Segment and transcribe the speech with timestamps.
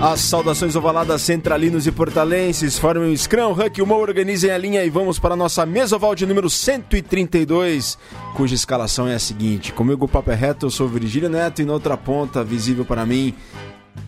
[0.00, 4.84] As saudações ovaladas centralinos e portalenses formem o Scrum, Huck e o organizem a linha
[4.84, 7.98] e vamos para a nossa mesa oval de número 132,
[8.36, 9.72] cuja escalação é a seguinte.
[9.72, 13.04] Comigo o papo é reto, eu sou Virgílio Neto e na outra ponta, visível para
[13.04, 13.34] mim,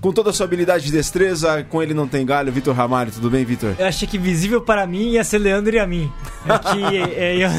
[0.01, 3.11] com toda a sua habilidade e destreza, com ele não tem galho, Vitor Ramalho.
[3.11, 3.75] Tudo bem, Vitor?
[3.77, 6.11] Eu achei que visível para mim ia ser Leandro e a mim.
[6.47, 7.51] É que é, eu...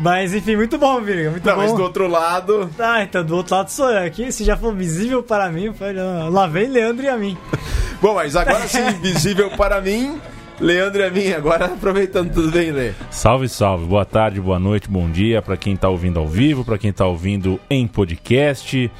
[0.00, 1.30] Mas enfim, muito bom, Virga.
[1.30, 1.60] Muito não, bom.
[1.60, 2.70] mas do outro lado.
[2.74, 4.06] Tá, então do outro lado sou eu.
[4.06, 7.36] Aqui, se já for visível para mim, foi, lá vem Leandro e a mim.
[8.00, 10.18] bom, mas agora sim, visível para mim.
[10.58, 12.92] Leandro e a mim, agora aproveitando tudo bem, Lê.
[13.10, 13.84] Salve, salve.
[13.84, 17.06] Boa tarde, boa noite, bom dia para quem tá ouvindo ao vivo, para quem tá
[17.06, 18.90] ouvindo em podcast.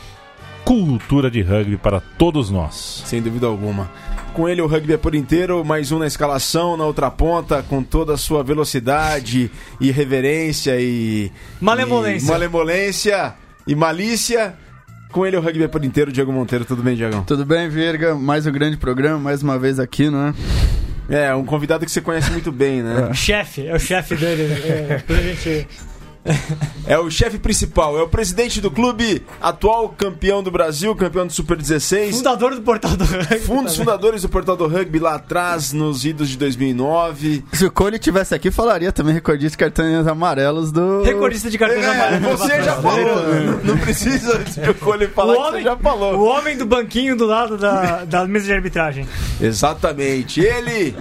[0.64, 3.02] Cultura de rugby para todos nós.
[3.06, 3.90] Sem dúvida alguma.
[4.34, 7.82] Com ele o rugby é por inteiro, mais um na escalação, na outra ponta, com
[7.82, 11.30] toda a sua velocidade e reverência e.
[11.60, 12.26] Malemolência.
[12.26, 13.34] E malemolência
[13.66, 14.54] e malícia.
[15.10, 16.64] Com ele o rugby é por inteiro, Diego Monteiro.
[16.64, 17.24] Tudo bem, Diego?
[17.26, 18.14] Tudo bem, Virga?
[18.14, 20.34] Mais um grande programa, mais uma vez aqui, não é?
[21.26, 23.08] É, um convidado que você conhece muito bem, né?
[23.10, 23.14] É.
[23.14, 24.44] Chefe, é o chefe dele.
[24.62, 25.66] É, a gente
[26.86, 31.32] é o chefe principal, é o presidente do clube, atual campeão do Brasil, campeão do
[31.32, 32.16] Super 16.
[32.16, 33.38] Fundador do Portal do Rugby.
[33.40, 37.44] Fundos fundadores do Portal do Rugby lá atrás, nos idos de 2009.
[37.52, 41.02] Se o Cole tivesse aqui, falaria também recordista de cartões amarelos do.
[41.02, 42.38] Recordista de cartões é, amarelos.
[42.38, 46.18] Você já falou, não, não precisa de o Cole falar, o homem, já falou.
[46.18, 49.08] O homem do banquinho do lado da, da mesa de arbitragem.
[49.40, 50.40] Exatamente.
[50.40, 50.94] Ele,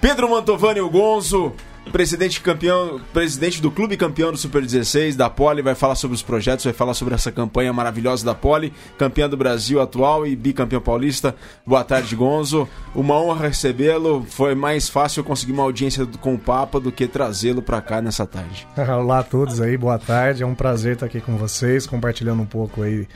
[0.00, 1.54] Pedro Mantovani, o Gonzo
[1.88, 6.22] presidente campeão, presidente do clube campeão do Super 16 da Poli, vai falar sobre os
[6.22, 10.80] projetos, vai falar sobre essa campanha maravilhosa da Poli, campeã do Brasil atual e bicampeão
[10.80, 11.34] paulista.
[11.66, 12.68] Boa tarde, Gonzo.
[12.94, 14.24] Uma honra recebê-lo.
[14.28, 18.26] Foi mais fácil conseguir uma audiência com o Papa do que trazê-lo para cá nessa
[18.26, 18.66] tarde.
[18.76, 20.42] Olá a todos aí, boa tarde.
[20.42, 23.08] É um prazer estar aqui com vocês, compartilhando um pouco aí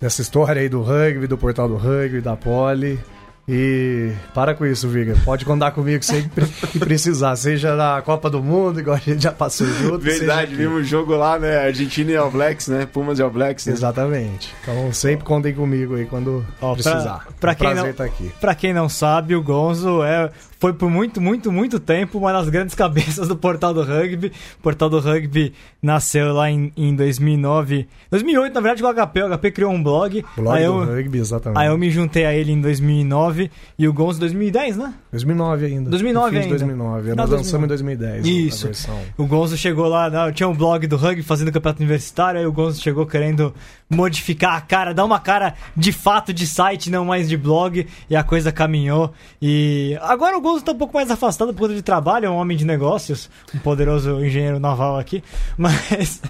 [0.00, 2.98] dessa história aí do rugby, do portal do rugby, da Poli.
[3.48, 5.16] E para com isso, Viga.
[5.24, 7.34] Pode contar comigo sempre que precisar.
[7.36, 9.98] Seja na Copa do Mundo, igual a gente já passou junto.
[9.98, 11.58] Verdade, vimos o jogo lá, né?
[11.58, 12.86] Argentina e All Blacks, né?
[12.86, 13.66] Pumas e All Blacks.
[13.66, 13.72] Né?
[13.72, 14.54] Exatamente.
[14.62, 17.26] Então sempre contem comigo aí quando Ó, precisar.
[17.40, 18.32] Pra, pra é um quem não, estar aqui.
[18.40, 22.50] Pra quem não sabe, o Gonzo é foi por muito, muito, muito tempo uma das
[22.50, 24.30] grandes cabeças do Portal do Rugby.
[24.58, 27.88] O Portal do Rugby nasceu lá em, em 2009.
[28.10, 29.22] 2008, na verdade, com o HP.
[29.22, 30.22] O HP criou um blog.
[30.36, 31.58] Blog aí do eu, Rugby, exatamente.
[31.58, 34.94] Aí eu me juntei a ele em 2009 e o Gonzo 2010, né?
[35.10, 35.90] 2009 ainda.
[35.90, 36.48] 2009 ainda.
[36.50, 37.14] 2009.
[37.14, 38.26] Nós lançamos em 2010.
[38.26, 38.70] Isso.
[39.16, 42.82] O Gonzo chegou lá, tinha um blog do rugby fazendo campeonato universitário, aí o Gonzo
[42.82, 43.54] chegou querendo
[43.90, 48.14] modificar a cara, dar uma cara de fato de site, não mais de blog, e
[48.14, 49.12] a coisa caminhou.
[49.42, 52.36] E agora o Gonzo está um pouco mais afastado por conta de trabalho, é um
[52.36, 55.24] homem de negócios, um poderoso engenheiro naval aqui,
[55.58, 56.22] mas,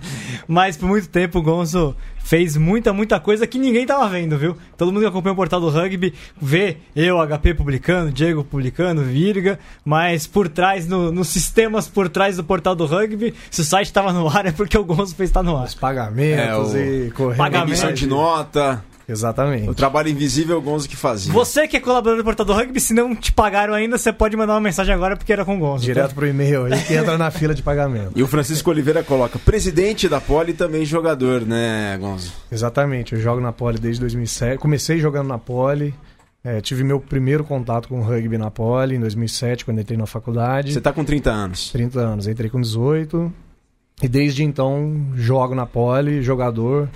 [0.49, 4.57] mas por muito tempo o Gonzo fez muita, muita coisa que ninguém tava vendo, viu?
[4.77, 9.59] Todo mundo que acompanha o portal do rugby vê eu, HP publicando, Diego publicando, Virga,
[9.85, 13.93] mas por trás, no, nos sistemas por trás do portal do rugby, se o site
[13.93, 15.65] tava no ar é porque o Gonzo fez estar no ar.
[15.65, 17.07] Os pagamentos é, o...
[17.07, 17.37] e correio.
[17.37, 18.85] Pagamento de nota.
[19.11, 19.69] Exatamente.
[19.69, 21.33] O trabalho invisível é o Gonzo que fazia.
[21.33, 24.37] Você que é colaborador do Portal do Rugby, se não te pagaram ainda, você pode
[24.37, 25.85] mandar uma mensagem agora porque era com o Gonzo.
[25.85, 26.15] Direto tá?
[26.15, 28.13] pro e-mail aí que entra na fila de pagamento.
[28.15, 32.33] E o Francisco Oliveira coloca, presidente da Poli e também jogador, né, Gonzo?
[32.51, 34.59] Exatamente, eu jogo na Poli desde 2007.
[34.59, 35.93] Comecei jogando na Poli.
[36.43, 40.07] É, tive meu primeiro contato com o rugby na Poli em 2007, quando entrei na
[40.07, 40.73] faculdade.
[40.73, 41.71] Você tá com 30 anos?
[41.71, 43.31] 30 anos, entrei com 18.
[44.03, 46.89] E desde então jogo na Poli, jogador.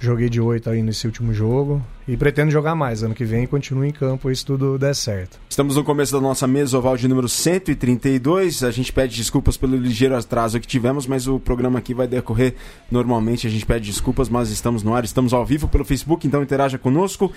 [0.00, 1.84] Joguei de 8 aí nesse último jogo.
[2.08, 5.38] E pretendo jogar mais ano que vem e continuo em campo se tudo der certo.
[5.60, 8.64] Estamos no começo da nossa mesa oval de número 132.
[8.64, 12.54] A gente pede desculpas pelo ligeiro atraso que tivemos, mas o programa aqui vai decorrer
[12.90, 13.46] normalmente.
[13.46, 16.78] A gente pede desculpas, mas estamos no ar, estamos ao vivo pelo Facebook, então interaja
[16.78, 17.30] conosco.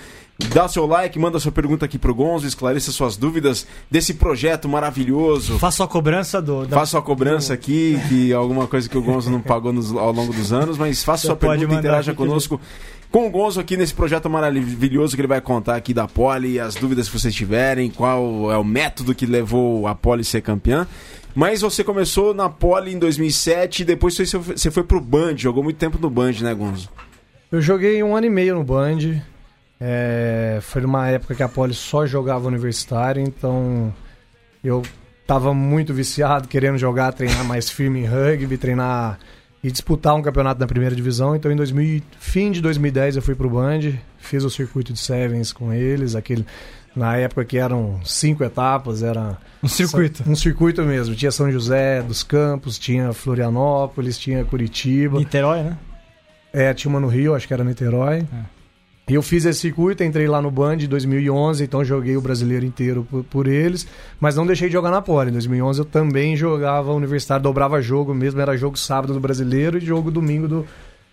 [0.53, 5.59] Dá seu like, manda sua pergunta aqui pro Gonzo, esclareça suas dúvidas desse projeto maravilhoso.
[5.59, 6.65] Faça a cobrança do.
[6.65, 6.77] Da...
[6.77, 10.31] Faça a cobrança aqui, que alguma coisa que o Gonzo não pagou nos, ao longo
[10.31, 12.57] dos anos, mas faça Você sua pergunta, interaja conosco.
[12.57, 12.63] Que
[13.13, 16.73] com o Gonzo aqui nesse projeto maravilhoso que ele vai contar aqui da Poli, as
[16.73, 20.87] dúvidas que vocês tiverem, qual é o método que levou a Poli a ser campeã.
[21.35, 25.77] Mas você começou na Poli em 2007 e depois você foi pro Band, jogou muito
[25.77, 26.89] tempo no Band, né, Gonzo?
[27.51, 29.21] Eu joguei um ano e meio no Band.
[29.79, 33.93] É, foi numa época que a Poli só jogava universitário, então
[34.63, 34.81] eu
[35.27, 39.19] tava muito viciado, querendo jogar, treinar mais firme em rugby, treinar
[39.63, 41.35] e disputar um campeonato na primeira divisão.
[41.35, 45.53] Então, em 2000, fim de 2010, eu fui pro Band, fiz o circuito de Sevens
[45.53, 46.45] com eles, aquele
[46.95, 50.23] na época que eram cinco etapas, era um circuito.
[50.27, 51.15] Um circuito mesmo.
[51.15, 55.17] Tinha São José dos Campos, tinha Florianópolis, tinha Curitiba.
[55.17, 55.77] Niterói, né?
[56.51, 58.19] É, tinha uma no Rio, acho que era Niterói.
[58.19, 58.62] É.
[59.09, 62.65] E eu fiz esse circuito, entrei lá no Band em 2011, então joguei o brasileiro
[62.65, 63.85] inteiro por, por eles,
[64.17, 65.29] mas não deixei de jogar na Poli.
[65.29, 69.81] Em 2011 eu também jogava universitário, dobrava jogo mesmo, era jogo sábado do brasileiro e
[69.81, 70.65] jogo domingo do,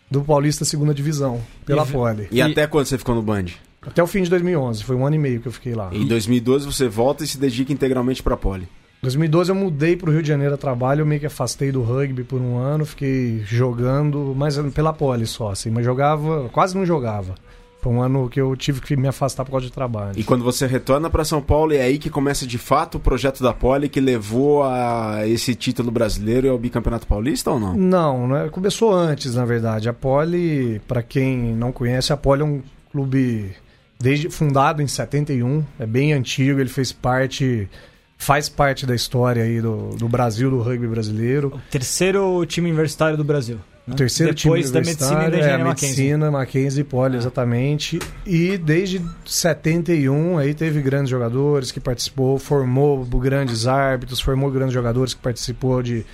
[0.09, 2.29] do Paulista segunda divisão, pela E- Poli.
[2.31, 3.47] E, até quando você ficou no Band?
[3.83, 5.91] Até o fim de 2011, foi um ano e meio que eu fiquei lá.
[5.93, 8.69] Em 2012 você volta e se dedica integralmente pra Poli.
[9.03, 12.23] 2012 eu mudei pro Rio de Janeiro a trabalho, eu meio que afastei do rugby
[12.23, 17.35] por um ano, fiquei jogando, mas pela poli só, assim, mas jogava, quase não jogava.
[17.81, 20.13] Foi um ano que eu tive que me afastar por causa de trabalho.
[20.17, 23.43] E quando você retorna pra São Paulo, é aí que começa de fato o projeto
[23.43, 27.75] da Poli que levou a esse título brasileiro e ao bicampeonato paulista ou não?
[27.75, 28.49] Não, né?
[28.51, 29.89] começou antes, na verdade.
[29.89, 32.63] A Poli, para quem não conhece, a Poli é um
[32.93, 33.51] clube
[33.99, 37.69] desde fundado em 71, é bem antigo, ele fez parte
[38.17, 41.53] faz parte da história aí do, do Brasil, do rugby brasileiro.
[41.55, 43.59] O terceiro time universitário do Brasil.
[43.87, 43.95] Né?
[43.95, 45.89] O terceiro Depois time da medicina e da engenharia é, a Mackenzie.
[45.89, 47.99] medicina, Mackenzie e Poli, exatamente.
[48.27, 55.15] E desde 71 aí teve grandes jogadores que participou, formou grandes árbitros, formou grandes jogadores
[55.15, 56.05] que participou de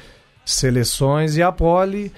[0.44, 2.12] seleções e a Poli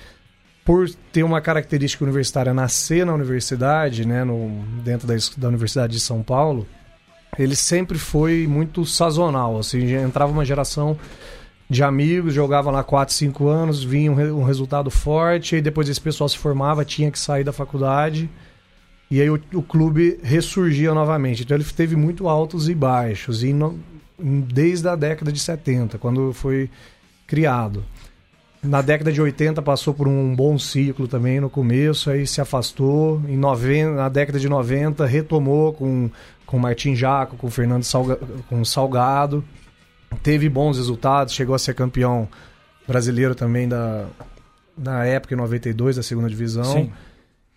[0.64, 4.50] por ter uma característica universitária nascer na universidade, né, no,
[4.84, 6.66] dentro da, da Universidade de São Paulo,
[7.38, 10.98] ele sempre foi muito sazonal, assim, entrava uma geração
[11.70, 15.88] de amigos, jogava lá 4, 5 anos, vinha um, re- um resultado forte, e depois
[15.88, 18.28] esse pessoal se formava, tinha que sair da faculdade,
[19.10, 21.42] e aí o, o clube ressurgia novamente.
[21.42, 23.78] Então ele teve muito altos e baixos, e no-
[24.18, 26.70] desde a década de 70, quando foi
[27.26, 27.84] criado.
[28.62, 33.22] Na década de 80 passou por um bom ciclo também no começo, aí se afastou.
[33.28, 36.10] Em 90, na década de 90 retomou com
[36.44, 38.18] com Martim Jaco, com Fernando Salga,
[38.48, 39.44] com Salgado.
[40.22, 42.28] Teve bons resultados, chegou a ser campeão
[42.86, 44.06] brasileiro também da
[44.76, 46.64] na época em 92 da segunda divisão.
[46.64, 46.92] Sim.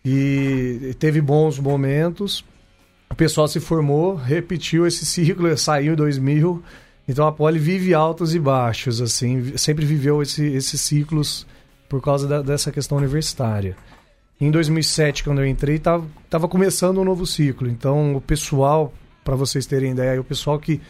[0.04, 2.44] E teve bons momentos.
[3.10, 6.64] O pessoal se formou, repetiu esse ciclo, saiu em 2000.
[7.08, 11.46] Então a Poli vive altos e baixos, assim, sempre viveu esse- esses ciclos
[11.90, 13.76] por causa da- dessa questão universitária.
[14.40, 17.68] Em 2007, quando eu entrei, tava, tava começando um novo ciclo.
[17.70, 18.94] Então o pessoal,
[19.24, 20.82] para vocês terem ideia, o pessoal que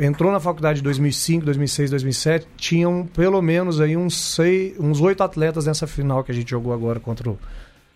[0.00, 5.22] entrou na faculdade em 2005, 2006, 2007, tinham pelo menos aí uns seis, uns oito
[5.22, 7.38] atletas nessa final que a gente jogou agora contra o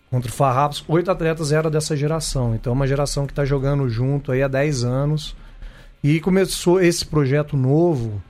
[0.09, 2.55] contra o Farrapos, oito atletas eram dessa geração.
[2.55, 5.35] Então, é uma geração que está jogando junto aí há 10 anos.
[6.01, 8.21] E começou esse projeto novo,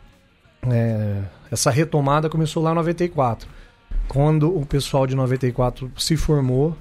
[0.67, 1.21] é,
[1.51, 3.47] essa retomada começou lá em 94.
[4.07, 6.75] Quando o pessoal de 94 se formou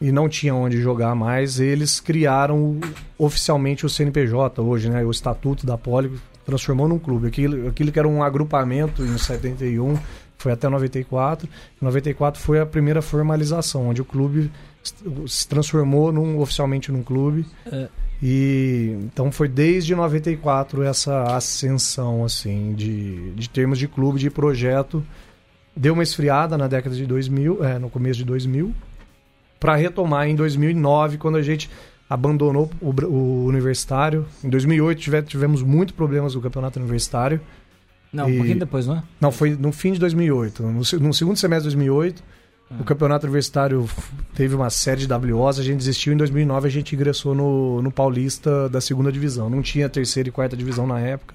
[0.00, 2.80] e não tinha onde jogar mais, eles criaram
[3.18, 5.04] oficialmente o CNPJ hoje, né?
[5.04, 7.28] O Estatuto da Poli transformou num clube.
[7.28, 9.98] Aquilo, aquilo que era um agrupamento em 71
[10.38, 11.46] foi até 94.
[11.80, 14.50] Em 94 foi a primeira formalização, onde o clube
[15.26, 17.44] se transformou num, oficialmente num clube.
[17.70, 17.88] É.
[18.22, 25.04] E então foi desde 94 essa ascensão assim de, de termos de clube, de projeto.
[25.76, 28.74] Deu uma esfriada na década de 2000, é, no começo de 2000,
[29.60, 31.70] para retomar em 2009, quando a gente
[32.08, 34.26] abandonou o, o universitário.
[34.42, 37.40] Em 2008 tive- tivemos muitos problemas no campeonato universitário.
[38.12, 39.02] Não, E- um pouquinho depois, não é?
[39.20, 40.62] Não, foi no fim de 2008.
[40.64, 42.22] No, no segundo semestre de 2008,
[42.80, 43.88] o campeonato universitário
[44.34, 46.12] teve uma série de WOs, a gente desistiu.
[46.12, 49.50] Em 2009, a gente ingressou no, no Paulista da segunda divisão.
[49.50, 51.34] Não tinha terceira e quarta divisão na época.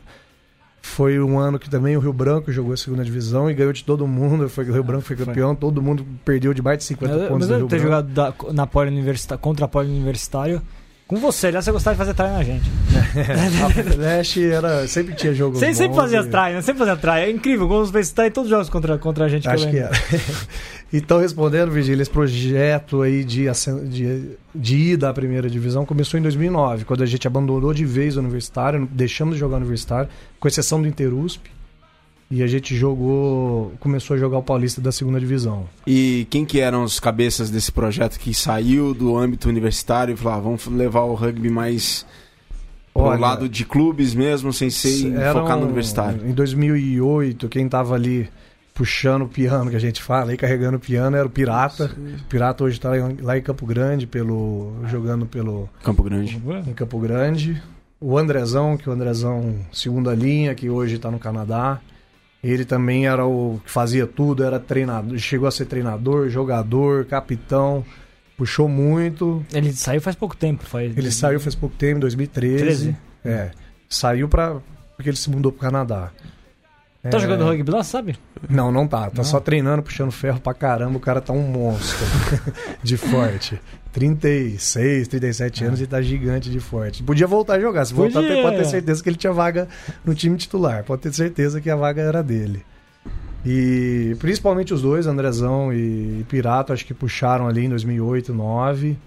[0.87, 3.83] Foi um ano que também o Rio Branco jogou a segunda divisão e ganhou de
[3.83, 4.47] todo mundo.
[4.47, 7.47] Foi, o Rio Branco foi campeão, todo mundo perdeu de mais de 50 Eu, pontos
[7.49, 7.83] mas Rio ter Branco.
[7.83, 10.61] jogado da- na poli universita- contra a poli universitário
[11.07, 11.47] com você.
[11.47, 12.69] Aliás, você gostava de fazer trai na gente.
[13.63, 16.61] A Flash era, sempre tinha jogo Você sempre bons fazia e- as trai, né?
[16.61, 17.25] Sempre fazia trai.
[17.25, 17.65] É incrível.
[17.65, 19.47] O Gomes fez trai em todos os jogos contra, contra a gente.
[19.47, 19.93] Acho que lembro.
[20.11, 20.21] era.
[20.91, 23.45] então, respondendo, Virgílio, esse projeto aí de,
[23.87, 28.17] de, de ida à primeira divisão começou em 2009, quando a gente abandonou de vez
[28.17, 30.09] o universitário, deixamos de jogar universitário,
[30.39, 31.54] com exceção do Interusp.
[32.29, 35.67] E a gente jogou, começou a jogar o Paulista da segunda divisão.
[35.85, 40.33] E quem que eram os cabeças desse projeto que saiu do âmbito universitário e falou,
[40.37, 42.03] ah, vamos levar o rugby mais
[42.93, 46.27] pro Olha, lado de clubes mesmo, sem ser Eram- focar no universitário?
[46.27, 48.27] Em 2008, quem tava ali
[48.73, 51.95] puxando o piano, que a gente fala, aí carregando o piano, era o Pirata.
[51.95, 52.89] O Pirata hoje tá
[53.21, 56.41] lá em Campo Grande, pelo, jogando pelo, Campo Grande.
[56.67, 57.61] em Campo Grande.
[58.01, 61.79] O Andrezão, que o Andrezão, segunda linha, que hoje está no Canadá.
[62.51, 67.83] Ele também era o que fazia tudo, era treinador, chegou a ser treinador, jogador, capitão,
[68.37, 69.43] puxou muito.
[69.51, 70.63] Ele saiu faz pouco tempo.
[70.63, 70.95] Faz...
[70.95, 72.57] Ele saiu faz pouco tempo, em 2013.
[72.59, 72.97] 13?
[73.25, 73.49] É,
[73.89, 74.57] saiu para
[74.95, 76.11] porque ele se mudou para o Canadá.
[77.09, 78.17] Tá jogando rugby lá, sabe?
[78.49, 79.09] Não, não tá.
[79.09, 80.97] Tá só treinando, puxando ferro pra caramba.
[80.97, 82.05] O cara tá um monstro
[82.81, 83.59] de forte.
[83.93, 87.01] 36, 37 anos e tá gigante de forte.
[87.01, 87.85] Podia voltar a jogar.
[87.85, 88.41] Se voltar, Podia.
[88.41, 89.67] pode ter certeza que ele tinha vaga
[90.03, 90.83] no time titular.
[90.83, 92.65] Pode ter certeza que a vaga era dele.
[93.45, 98.97] E principalmente os dois, Andrezão e Pirato, acho que puxaram ali em 2008, 2009.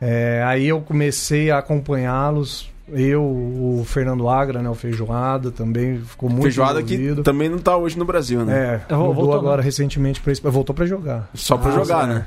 [0.00, 2.70] É, aí eu comecei a acompanhá-los.
[2.88, 7.22] Eu, o Fernando Agra, né, o Feijoada, também ficou muito Feijoada que envolvido.
[7.24, 8.80] também não tá hoje no Brasil, né?
[8.88, 9.64] É, Eu vou- mudou voltou, agora né?
[9.64, 10.52] recentemente para Espanha.
[10.52, 11.28] Voltou para jogar.
[11.34, 12.26] Só pra Ah, jogar, né?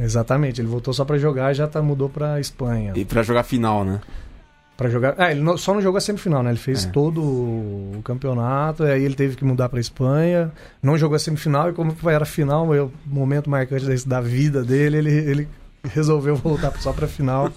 [0.00, 2.92] Exatamente, ele voltou só para jogar e já tá, mudou para Espanha.
[2.94, 4.00] E pra jogar final, né?
[4.76, 5.16] Para jogar.
[5.18, 6.50] É, ele não- só não jogou a semifinal, né?
[6.50, 6.88] Ele fez É.
[6.90, 10.52] todo o campeonato, e aí ele teve que mudar para Espanha.
[10.80, 14.98] Não jogou a semifinal e como era a final, o momento marcante da vida dele,
[14.98, 15.48] ele, ele
[15.92, 16.36] resolveu
[16.70, 17.50] voltar só para final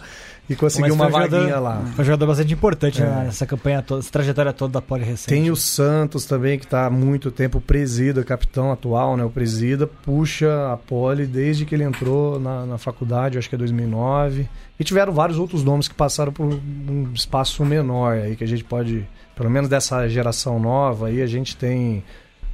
[0.50, 1.82] e conseguiu uma um vaguinha lá.
[1.96, 3.06] Foi um jogador bastante importante É.
[3.06, 5.30] né, nessa campanha toda, essa trajetória toda da Poli recente.
[5.30, 9.24] Tem o Santos também, que está há muito tempo, o Presida, capitão atual, né?
[9.24, 13.58] O Presida puxa a pole desde que ele entrou na, na faculdade, acho que é
[13.58, 14.50] 2009.
[14.80, 18.64] E tiveram vários outros nomes que passaram por um espaço menor aí, que a gente
[18.64, 22.04] pode, pelo menos dessa geração nova aí, a gente tem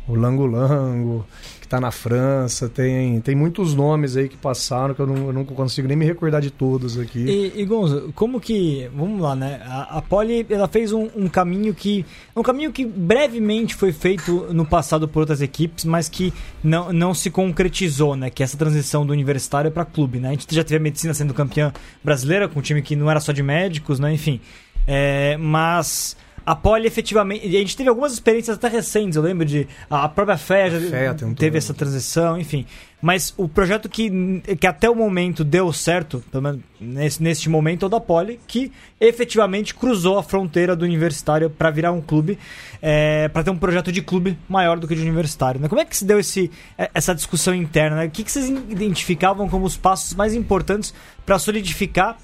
[0.08, 1.26] o Lango Lango,
[1.68, 5.46] está na França, tem, tem muitos nomes aí que passaram que eu não, eu não
[5.46, 7.20] consigo nem me recordar de todos aqui.
[7.20, 8.90] E, e Gonzo, como que.
[8.96, 9.62] Vamos lá, né?
[9.66, 12.06] A, a Poli ela fez um, um caminho que.
[12.36, 16.34] Um caminho que brevemente foi feito no passado por outras equipes, mas que
[16.64, 18.30] não, não se concretizou, né?
[18.30, 20.30] Que é essa transição do universitário para clube, né?
[20.30, 23.20] A gente já teve a medicina sendo campeã brasileira, com um time que não era
[23.20, 24.14] só de médicos, né?
[24.14, 24.40] Enfim.
[24.88, 26.16] É, mas.
[26.48, 27.46] A Poli efetivamente.
[27.46, 29.68] A gente teve algumas experiências até recentes, eu lembro de.
[29.90, 32.66] A própria Fé já teve essa transição, enfim.
[33.02, 34.10] Mas o projeto que,
[34.58, 38.40] que até o momento deu certo, pelo menos nesse, neste momento, é o da Poli,
[38.48, 42.40] que efetivamente cruzou a fronteira do universitário para virar um clube,
[42.82, 45.60] é, para ter um projeto de clube maior do que de universitário.
[45.60, 45.68] Né?
[45.68, 47.98] Como é que se deu esse, é, essa discussão interna?
[47.98, 48.06] né?
[48.06, 50.94] O que, que vocês identificavam como os passos mais importantes
[51.26, 52.18] para solidificar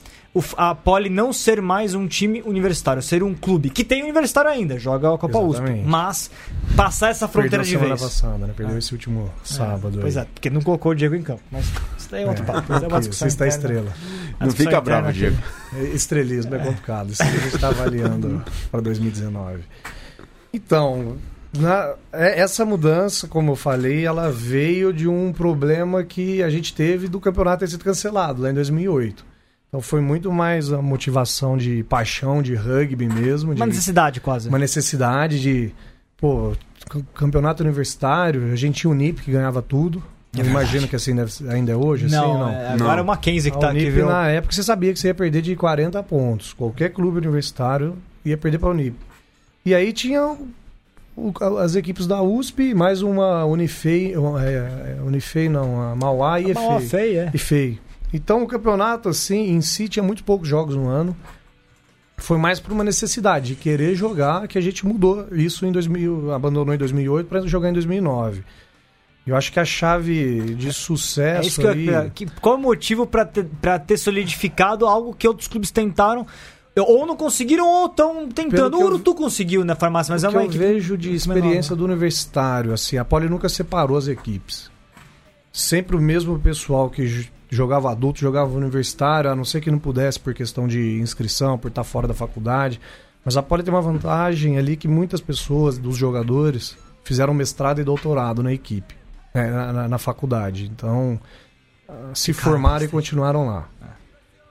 [0.57, 4.79] a Poli não ser mais um time universitário, ser um clube que tem universitário ainda,
[4.79, 5.87] joga a Copa USP, Exatamente.
[5.87, 6.31] mas
[6.75, 8.01] passar essa fronteira Perdeu de semana vez.
[8.01, 8.53] passada, né?
[8.57, 8.79] Perdeu É.
[8.79, 9.99] esse último sábado.
[10.01, 10.23] Pois aí.
[10.23, 11.41] é, porque não colocou o Diego em campo.
[11.51, 11.65] Mas
[11.97, 12.61] isso daí é outro papo.
[12.73, 13.93] Isso é uma Aqui, discussão Você está estrela.
[14.39, 15.37] Não fica bravo, interna Diego.
[15.71, 15.95] aqui.
[15.95, 17.11] Estrelismo é complicado.
[17.11, 19.59] Isso que a gente está avaliando para 2019.
[20.53, 21.17] Então,
[21.57, 26.73] na- é- essa mudança, como eu falei, ela veio de um problema que a gente
[26.73, 29.25] teve do campeonato ter sido cancelado lá em 2008.
[29.73, 34.47] Então foi muito mais a motivação de paixão de rugby mesmo, de Uma necessidade quase.
[34.47, 35.71] uma necessidade de,
[36.15, 36.53] pô,
[37.15, 40.03] campeonato universitário, a gente tinha o NIP que ganhava tudo.
[40.37, 42.49] Eu imagino que assim deve ainda é hoje, assim, não, não.
[42.49, 42.89] é, agora Não.
[42.91, 44.05] é uma Mackenzie que A tá aqui, Unip, viu?
[44.05, 46.53] na época, você sabia que você ia perder de 40 pontos.
[46.53, 48.95] Qualquer clube universitário ia perder para a Unip.
[49.65, 50.47] E aí tinha o-
[51.15, 56.51] o- as equipes da USP, mais uma Unifei, é, é, Unifei não, a Mauá e
[56.51, 56.89] A Mauá EFEI.
[56.89, 57.31] Fei, é.
[57.33, 57.79] E FEI.
[58.13, 61.17] Então o campeonato, assim, em si tinha muito poucos jogos no ano.
[62.17, 66.31] Foi mais por uma necessidade de querer jogar que a gente mudou isso em 2000,
[66.31, 68.43] abandonou em 2008 para jogar em 2009.
[69.25, 72.09] Eu acho que a chave de sucesso É isso que eu, aí...
[72.11, 76.27] que, qual é o motivo pra ter, pra ter solidificado algo que outros clubes tentaram
[76.77, 78.77] ou não conseguiram ou estão tentando.
[78.77, 81.07] Que O eu- Urutu conseguiu na farmácia, mas é que uma eu equipe vejo de
[81.09, 81.77] menor, experiência né?
[81.79, 84.69] do universitário, assim, a Poli nunca separou as equipes.
[85.51, 87.05] Sempre o mesmo pessoal que
[87.53, 91.67] jogava adulto, jogava universitário, a não ser que não pudesse por questão de inscrição, por
[91.69, 92.79] estar fora da faculdade.
[93.25, 97.83] Mas a Poli tem uma vantagem ali que muitas pessoas, dos jogadores, fizeram mestrado e
[97.83, 98.93] doutorado na equipe,
[99.33, 100.69] né, na, na- na faculdade.
[100.73, 101.19] Então,
[101.87, 103.67] ah, se formaram e continuaram lá.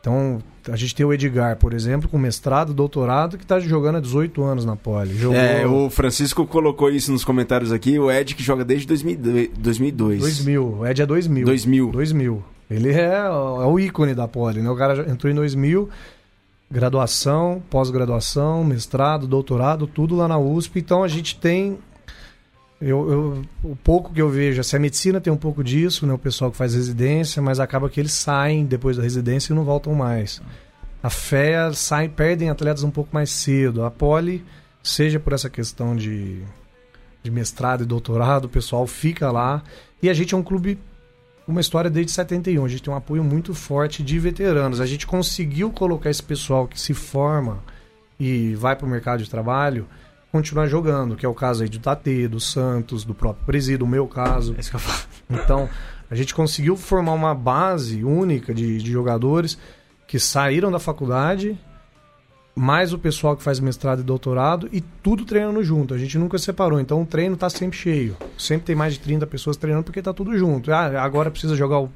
[0.00, 4.00] Então, a gente tem o Edgar, por exemplo, com mestrado, doutorado, que está jogando há
[4.00, 5.14] 18 anos na Poli.
[5.16, 7.99] Jogou É, o Francisco colocou isso nos comentários aqui.
[8.00, 9.50] O Ed que joga desde 2002.
[9.59, 10.21] 2002.
[10.21, 11.44] 2000, o Ed é 2000.
[11.47, 11.90] 2000.
[11.92, 12.44] 2000.
[12.73, 14.71] Ele é, é o ícone da Poli, né?
[14.71, 15.88] O cara entrou em 2000,
[16.71, 20.79] graduação, pós-graduação, mestrado, doutorado, tudo lá na USP.
[20.79, 21.79] Então a gente tem.
[22.81, 26.12] Eu, eu- o pouco que eu vejo, assim, a medicina tem um pouco disso, né?
[26.12, 29.64] O pessoal que faz residência, mas acaba que eles saem depois da residência e não
[29.64, 30.43] voltam mais.
[31.02, 33.85] A FEA sai, perdem atletas um pouco mais cedo.
[33.85, 34.45] A Poli,
[34.83, 36.43] seja por essa questão de,
[37.23, 39.62] de mestrado e doutorado, o pessoal fica lá.
[40.02, 40.79] E a gente é um clube
[41.46, 42.64] uma história desde 71.
[42.64, 44.80] A gente tem um apoio muito forte de veteranos.
[44.80, 47.62] A gente conseguiu colocar esse pessoal que se forma
[48.18, 49.87] e vai para o mercado de trabalho
[50.30, 53.88] continuar jogando, que é o caso aí do Tate, do Santos, do próprio Presídio, o
[53.88, 54.54] meu caso.
[54.56, 55.02] É isso que eu falo.
[55.28, 55.68] Então,
[56.11, 59.58] a gente conseguiu formar uma base única de, de jogadores
[60.06, 61.58] que saíram da faculdade
[62.54, 65.94] mais o pessoal que faz mestrado e doutorado e tudo treinando junto.
[65.94, 68.16] A gente nunca separou, então o treino tá sempre cheio.
[68.37, 70.71] Sempre tem mais de 30 pessoas treinando porque tá tudo junto.
[70.73, 71.90] Ah, agora precisa jogar o,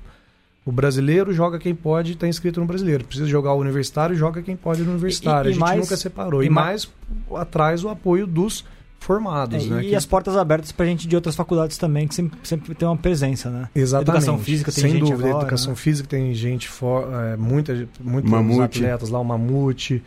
[0.65, 3.05] o brasileiro, joga quem pode, está inscrito no brasileiro.
[3.05, 5.49] Precisa jogar o universitário, joga quem pode no universitário.
[5.49, 6.43] E- e a gente mais- nunca separou.
[6.43, 6.89] e E, ma- mais
[7.35, 8.65] atrás o apoio dos
[8.99, 9.85] formados, É, né?
[9.85, 12.89] e que- as portas abertas pra gente de outras faculdades também, que sempre, sempre tem
[12.89, 13.69] uma presença, né?
[13.75, 14.09] Exatamente.
[14.25, 15.77] Educação física tem Sem gente dúvida, agora, educação né?
[15.77, 18.79] física tem gente for, é, muita, muitos Mamute.
[18.83, 20.03] atletas lá, o Mamute.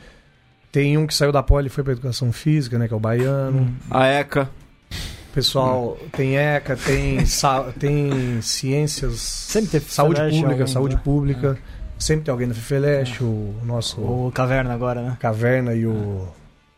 [0.71, 2.99] Tem um que saiu da poli e foi para educação física, né, que é o
[2.99, 3.73] baiano.
[3.89, 4.49] A ECA.
[4.91, 10.95] O pessoal tem ECA, tem sa- tem ciências, Sempre teve saúde Fifeleste, pública, algum, saúde
[10.95, 11.01] né?
[11.03, 11.57] pública.
[11.97, 15.17] Sempre tem alguém da Fifeleste, o nosso O Caverna agora, né?
[15.19, 16.27] Caverna e o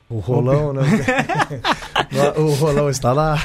[0.09, 0.81] o Rolão, né?
[2.37, 3.37] o Rolão está lá.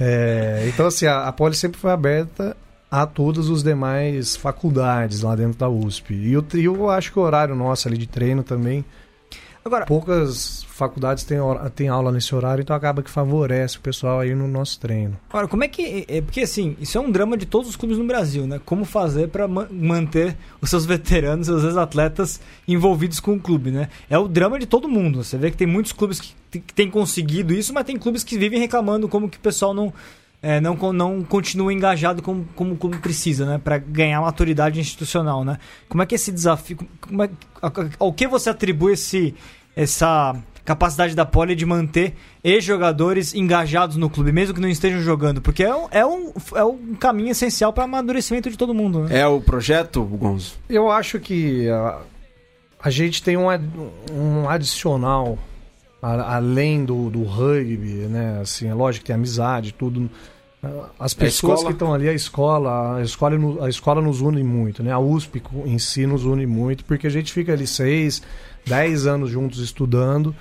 [0.00, 2.56] É, então, assim, a, a Poli sempre foi aberta
[2.90, 6.12] a todas as demais faculdades lá dentro da USP.
[6.14, 8.84] E trio, eu acho que o horário nosso ali de treino também,
[9.64, 11.38] Agora, poucas faculdades têm,
[11.74, 15.16] têm aula nesse horário, então acaba que favorece o pessoal aí no nosso treino.
[15.30, 16.04] Agora, como é que.
[16.08, 18.60] É, porque assim, isso é um drama de todos os clubes no Brasil, né?
[18.64, 23.88] Como fazer pra ma- manter os seus veteranos, seus ex-atletas envolvidos com o clube, né?
[24.10, 25.22] É o drama de todo mundo.
[25.22, 28.36] Você vê que tem muitos clubes que, que têm conseguido isso, mas tem clubes que
[28.36, 29.92] vivem reclamando como que o pessoal não.
[30.42, 33.60] É, não, não continua engajado como, como o clube precisa, né?
[33.62, 35.56] Pra ganhar maturidade institucional, né?
[35.88, 36.78] Como é que esse desafio.
[37.00, 37.30] Como é,
[37.98, 39.34] ao que você atribui esse,
[39.76, 40.34] essa
[40.64, 45.40] capacidade da Poli de manter ex-jogadores engajados no clube, mesmo que não estejam jogando?
[45.40, 49.20] Porque é um, é um, é um caminho essencial para amadurecimento de todo mundo, né?
[49.20, 50.54] É o projeto, Gonzo?
[50.68, 51.98] Eu acho que a,
[52.82, 53.64] a gente tem um, ad-
[54.12, 55.38] um adicional
[56.02, 58.40] a- além do, do rugby, né?
[58.42, 60.10] Assim, é lógico que tem amizade, tudo.
[60.98, 64.92] As pessoas que estão ali, a escola, a escola, a escola nos une muito, né?
[64.92, 68.22] A USP em si nos une muito, porque a gente fica ali seis,
[68.66, 70.34] dez anos juntos estudando.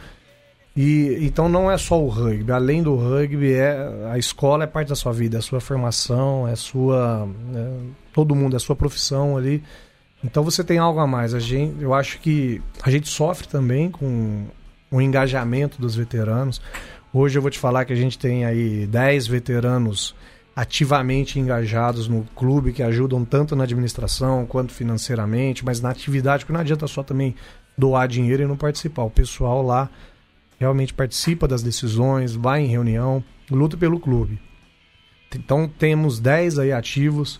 [0.78, 4.88] E então não é só o rugby, além do rugby, é a escola é parte
[4.90, 7.28] da sua vida, é a sua formação, é a sua.
[7.56, 7.72] é,
[8.14, 9.62] todo mundo, é a sua profissão ali.
[10.24, 11.34] Então você tem algo a mais.
[11.34, 14.46] A gente, eu acho que a gente sofre também com
[14.92, 16.62] o engajamento dos veteranos.
[17.14, 20.14] Hoje eu vou te falar que a gente tem aí 10 veteranos
[20.54, 26.54] ativamente engajados no clube que ajudam tanto na administração quanto financeiramente, mas na atividade, porque
[26.54, 27.34] não adianta só também
[27.78, 29.04] doar dinheiro e não participar.
[29.04, 29.90] O pessoal lá
[30.60, 34.40] realmente participa das decisões, vai em reunião, luta pelo clube.
[35.34, 37.40] Então temos 10 aí ativos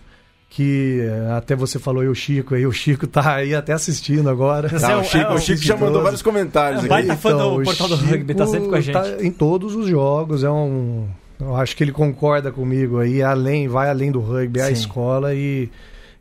[0.54, 4.28] que eh, até você falou aí o Chico aí, o Chico tá aí até assistindo
[4.28, 4.68] agora.
[4.68, 6.88] Tá, é o Chico, é o Chico já mandou vários comentários É aqui.
[6.90, 9.16] baita fã do Portal do Rugby, tá sempre com a Chico gente.
[9.16, 11.08] tá em todos os jogos, é um.
[11.40, 15.34] Eu acho que ele concorda comigo aí, além, vai além do rugby, é a escola
[15.34, 15.70] e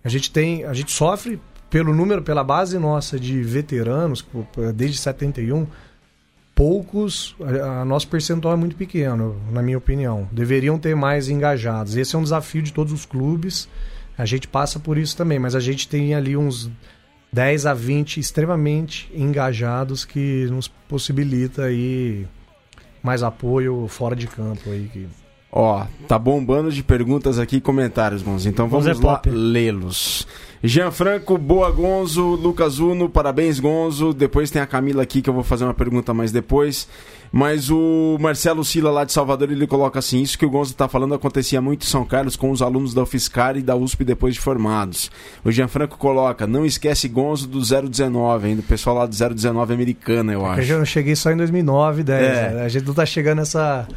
[0.02, 1.38] a gente tem, a gente sofre
[1.70, 4.26] pelo número, pela base nossa de veteranos,
[4.74, 5.68] desde 71,
[6.56, 10.28] poucos, a, a nosso percentual é muito pequeno, na minha opinião.
[10.32, 11.98] Deveriam ter mais engajados.
[11.98, 13.68] Esse é um desafio de todos os clubes.
[14.22, 16.70] A gente passa por isso também, mas a gente tem ali uns
[17.34, 22.28] 10 a 20 extremamente engajados que nos possibilita aí
[23.02, 25.08] mais apoio fora de campo aí que
[25.52, 28.48] Ó, tá bombando de perguntas aqui e comentários, Gonzo.
[28.48, 30.26] Então vamos Gonzo é lá lê-los.
[30.64, 34.14] Gianfranco, boa Gonzo, Lucas Uno, parabéns Gonzo.
[34.14, 36.88] Depois tem a Camila aqui que eu vou fazer uma pergunta mais depois.
[37.32, 40.88] Mas o Marcelo Sila lá de Salvador, ele coloca assim, isso que o Gonzo tá
[40.88, 44.36] falando acontecia muito em São Carlos com os alunos da UFSCar e da USP depois
[44.36, 45.10] de formados.
[45.44, 50.34] O Gianfranco coloca, não esquece Gonzo do 019, ainda o pessoal lá do 019 americana,
[50.34, 50.78] eu eu acho.
[50.78, 52.22] não cheguei só em 2009, 10.
[52.22, 52.52] É.
[52.52, 52.64] né?
[52.64, 53.88] A gente não tá chegando nessa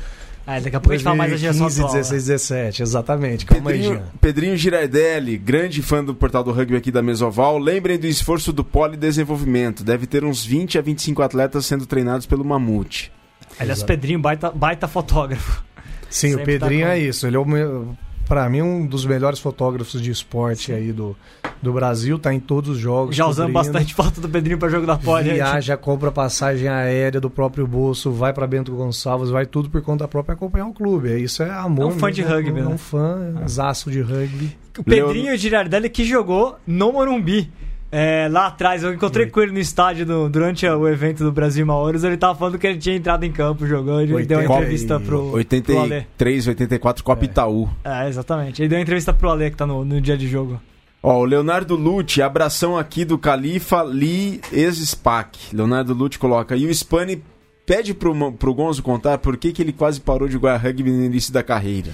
[0.47, 1.95] Ah, daqui a pouco a gente fala mais da geração 2015, atual.
[1.95, 2.01] né?
[2.01, 3.47] 16, 17, exatamente.
[3.47, 4.07] Calma aí, Pedrinho, Jean.
[4.21, 7.59] Pedrinho Girardelli, grande fã do portal do rugby aqui da Mesoval.
[7.59, 9.83] Lembrem do esforço do Polidesenvolvimento.
[9.83, 13.11] Deve ter uns 20 a 25 atletas sendo treinados pelo Mamute.
[13.59, 13.87] Aliás, Exato.
[13.87, 15.65] Pedrinho, baita, baita fotógrafo.
[16.11, 17.27] Sim, Sempre o Pedrinho tá com- é isso.
[17.27, 21.17] Ele é o pra mim um dos melhores fotógrafos de esporte aí do,
[21.63, 23.15] do Brasil, tá em todos os jogos.
[23.15, 23.53] Já cobrindo.
[23.53, 25.29] bastante foto do Pedrinho pra jogo da Poli.
[25.29, 25.35] né?
[25.35, 30.07] Viaja, compra passagem aérea do próprio bolso, vai pra Bento Gonçalves, vai tudo por conta
[30.09, 31.13] própria acompanhar o clube.
[31.13, 31.83] É Isso é amor.
[31.83, 32.69] É um fã de mesmo, rugby, É né?
[32.69, 34.57] um fã, zaço de rugby.
[34.79, 37.51] O Pedrinho Girardelli que jogou no Morumbi.
[37.97, 41.65] É, lá atrás, eu encontrei com ele no estádio no- durante o evento do Brasil
[41.65, 42.03] Maouros.
[42.03, 44.01] Ele tava falando que ele tinha entrado em campo jogando.
[44.01, 45.37] Ele deu uma entrevista pro, pro Ale.
[45.37, 47.25] 83, 84, Copa É.
[47.27, 47.69] Itaú.
[47.85, 48.61] É, exatamente.
[48.61, 50.61] Ele deu uma entrevista pro Ale que tá no, no dia de jogo.
[51.01, 55.55] Ó, o Leonardo Lute, abração aqui do Califa Lee ex-SPAC.
[55.55, 57.23] Leonardo Lute coloca, e o Spani
[57.65, 61.05] pede pro, pro Gonzo contar por que, que ele quase parou de jogar rugby no
[61.05, 61.93] início da carreira.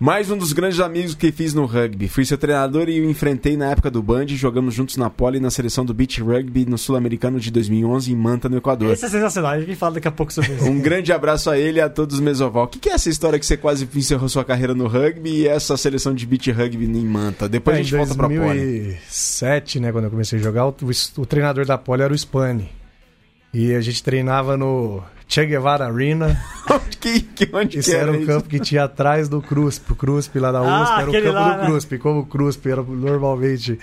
[0.00, 2.06] Mais um dos grandes amigos que fiz no rugby.
[2.06, 4.28] Fui seu treinador e o enfrentei na época do Band.
[4.28, 8.48] Jogamos juntos na Poli na seleção do Beach Rugby no Sul-Americano de 2011 em Manta,
[8.48, 8.92] no Equador.
[8.92, 10.66] Esse é sensacional, a gente fala daqui a pouco sobre isso.
[10.66, 12.64] Um grande abraço a ele e a todos os Mesoval.
[12.64, 15.48] O que, que é essa história que você quase encerrou sua carreira no rugby e
[15.48, 17.48] essa seleção de beach rugby em Manta?
[17.48, 18.38] Depois É, a gente em volta pra Poli.
[18.38, 20.74] 2007, né, quando eu comecei a jogar, o,
[21.16, 22.68] o treinador da Poli era o Spani.
[23.52, 26.40] E a gente treinava no Che Guevara Arena.
[26.70, 28.26] Onde que, que, onde Esse que era o isso?
[28.26, 29.92] campo que tinha atrás do CRUSP.
[29.92, 31.66] O CRUSP lá da USP Ah, era o campo lá, do né?
[31.66, 31.98] CRUSP.
[31.98, 33.78] Como o CRUSP era normalmente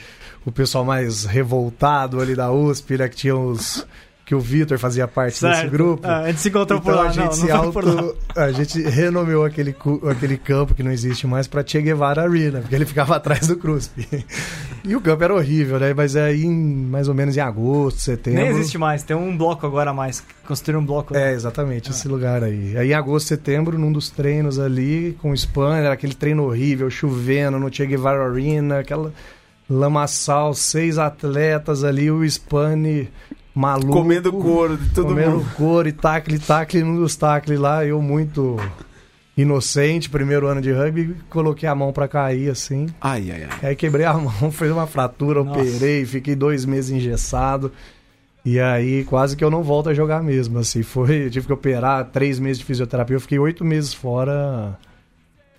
[0.45, 3.85] o pessoal mais revoltado ali da USP, né, que tinha os...
[4.25, 5.71] Que o Vitor fazia parte desse Certo.
[5.71, 6.01] grupo.
[6.07, 8.17] Ah, a gente se encontrou por Então lá, a gente não, se não por auto,
[8.35, 9.75] a gente renomeou aquele,
[10.09, 13.55] aquele campo que não existe mais pra Che Guevara Arena, porque ele ficava atrás do
[13.55, 14.25] CRUSP.
[14.83, 15.93] E o campo era horrível, né?
[15.93, 18.41] Mas aí em, mais ou menos em agosto, setembro.
[18.41, 20.23] Nem existe mais, tem um bloco agora a mais.
[20.47, 21.15] Construíram um bloco.
[21.15, 22.75] É, exatamente, esse lugar aí.
[22.75, 26.89] Aí em agosto, setembro, num dos treinos ali, com o Spanier, era aquele treino horrível,
[26.89, 29.13] chovendo no Che Guevara Arena, aquela
[29.69, 33.07] lamaçal, seis atletas ali, o Spani
[33.55, 33.93] maluco.
[33.93, 35.51] Comendo couro de todo comendo mundo.
[35.55, 38.57] couro e tacle, tacle, num dos tacle lá, eu muito
[39.37, 42.87] inocente, primeiro ano de rugby, coloquei a mão pra cair assim.
[43.01, 43.69] Ai, ai, ai.
[43.69, 45.59] Aí quebrei a mão, fez uma fratura, Nossa.
[45.59, 47.71] operei, fiquei dois meses engessado.
[48.43, 51.53] E aí quase que eu não volto a jogar mesmo, assim, foi, eu tive que
[51.53, 54.77] operar, três meses de fisioterapia, eu fiquei oito meses fora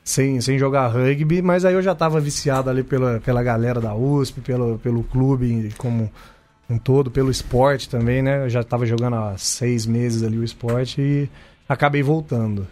[0.04, 3.92] sem, sem jogar rugby, mas aí eu já tava viciado ali pela, pela galera da
[3.92, 6.08] USP, pelo, pelo clube como
[6.68, 8.44] um todo, pelo esporte também, né?
[8.44, 11.28] Eu já tava jogando há seis meses ali o esporte e
[11.68, 12.66] acabei voltando.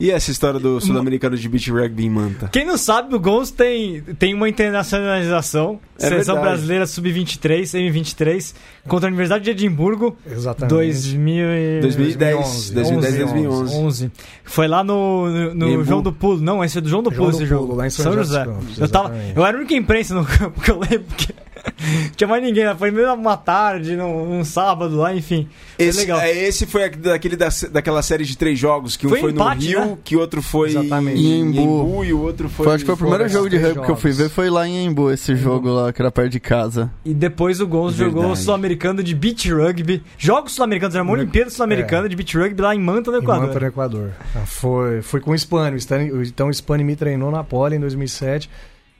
[0.00, 2.48] E essa história do sul-americano de beach rugby em Manta?
[2.48, 5.78] Quem não sabe, o Gons tem, tem uma internacionalização.
[5.98, 6.54] É Seleção verdade.
[6.56, 8.54] Brasileira Sub-23, M23,
[8.88, 10.70] contra a Universidade de Edimburgo, Exatamente.
[10.70, 11.80] 2000 e...
[11.82, 13.76] 2010, 2010, 2011.
[13.76, 14.12] 11.
[14.42, 15.84] Foi lá no, no, no.
[15.84, 16.40] João do Pulo.
[16.40, 17.74] Não, esse é do João do João Pulo do esse Pulo, jogo.
[17.74, 20.58] lá em São José dos Campos, eu, tava, eu era a única imprensa no campo
[20.64, 21.34] que eu lembro que
[22.16, 22.64] tinha mais ninguém.
[22.64, 22.74] né?
[22.78, 25.48] Foi meio uma tarde, num, num sábado lá, enfim.
[25.76, 26.20] Foi Esse, legal.
[26.20, 29.30] é, esse foi aquele daquele da, daquela série de três jogos, que um Foi foi,
[29.32, 29.98] empate, no Rio, né?
[30.04, 31.20] que outro foi Exatamente.
[31.20, 31.60] em Em Embu.
[31.60, 32.64] Embu e o outro foi...
[32.66, 34.66] Foi, acho que foi o primeiro jogo de rugby que eu fui ver, foi lá
[34.66, 36.90] em Embu, esse jogo lá, que era perto de casa.
[37.04, 38.36] E depois o Gonzo jogou o.
[38.36, 40.02] Sul-Americano de Beach Rugby.
[40.18, 43.46] Jogos Sul-Americanos, era uma Olimpíada Sul-Americana de Beach Rugby lá em Manta, no Em Equador.
[43.48, 44.10] Manta, no Equador.
[44.34, 45.76] Ah, Foi, foi com o Spani.
[45.76, 48.48] O Spani- Então o Spani me treinou na Poli em 2007.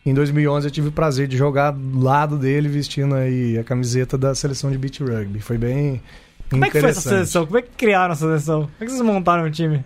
[0.04, 4.16] Em 2011 eu tive o prazer de jogar do lado dele vestindo aí a camiseta
[4.16, 5.40] da seleção de beach rugby.
[5.40, 6.00] Foi bem
[6.48, 7.44] Como é que foi essa seleção?
[7.46, 8.62] Como é que criaram essa seleção?
[8.62, 9.84] Como é que vocês montaram o time?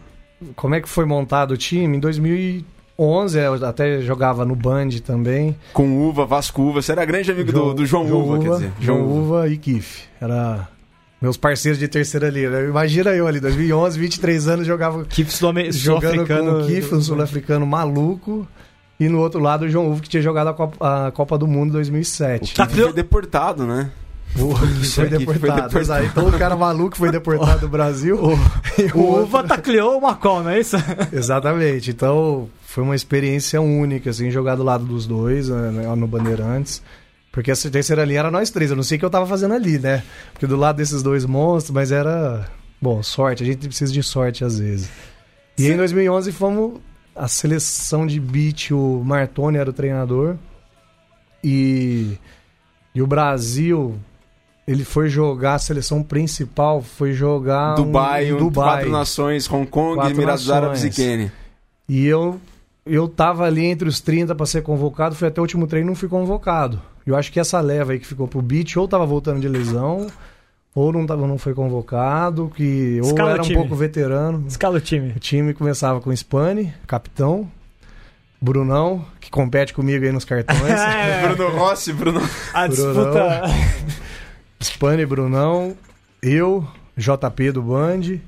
[0.54, 1.96] Como é que foi montado o time?
[1.96, 5.56] Em 2011 eu até jogava no Band também.
[5.72, 6.80] Com Uva, Vasco Uva.
[6.80, 8.72] Você era grande amigo do, do João, Uva, quer dizer.
[8.80, 10.04] João Uva e Kiff.
[10.20, 10.68] Era
[11.20, 12.48] meus parceiros de terceira linha.
[12.68, 16.52] Imagina eu ali, 2011, 23 anos, jogava Equipe sul-ame- jogando sul-africano.
[16.52, 18.46] com o Kiff, um sul-africano maluco.
[18.98, 21.46] E no outro lado o João Uva, que tinha jogado a Copa, a Copa do
[21.46, 22.54] Mundo em 2007.
[22.54, 23.90] Tá, Que foi deportado, né?
[24.36, 25.38] O foi Kiff foi deportado.
[25.38, 25.78] deportado.
[25.78, 26.04] Exato.
[26.06, 28.18] Então o cara maluco foi deportado do Brasil.
[28.94, 30.76] O outro- Uva tacleou o Macol, não é isso?
[31.12, 31.90] Exatamente.
[31.90, 36.82] Então foi uma experiência única, assim, jogar do lado dos dois, né, no Bandeirantes.
[37.30, 38.70] Porque essa terceira linha era nós três.
[38.70, 40.02] Eu não sei o que eu tava fazendo ali, né?
[40.32, 42.48] Porque do lado desses dois monstros, mas era.
[42.80, 43.42] Bom, sorte.
[43.42, 44.88] A gente precisa de sorte às vezes.
[45.58, 46.80] E em 2011 fomos
[47.14, 48.70] a seleção de beat.
[48.72, 50.36] O Martoni era o treinador.
[51.42, 52.18] E.
[52.94, 53.98] E o Brasil.
[54.66, 59.96] Ele foi jogar a seleção principal, foi jogar Dubai, um, um, quatro nações, Hong Kong,
[59.96, 60.56] Quatro Emirados nações.
[60.56, 61.32] Árabes e Quênia.
[61.86, 62.40] E eu
[62.86, 65.90] eu tava ali entre os 30 para ser convocado, fui até o último treino e
[65.90, 66.80] não fui convocado.
[67.06, 70.06] Eu acho que essa leva aí que ficou pro beat ou tava voltando de lesão,
[70.74, 74.44] ou não tava não foi convocado, que ou Escala o era um pouco veterano.
[74.48, 75.12] Escala o time.
[75.16, 77.48] O time começava com Spani, capitão,
[78.40, 80.60] Brunão, que compete comigo aí nos cartões.
[80.80, 82.20] É, Bruno Rossi, Bruno...
[82.52, 82.92] a Brunão.
[82.94, 83.42] disputa.
[84.60, 85.76] Spani, Brunão,
[86.22, 88.18] eu, JP do Band,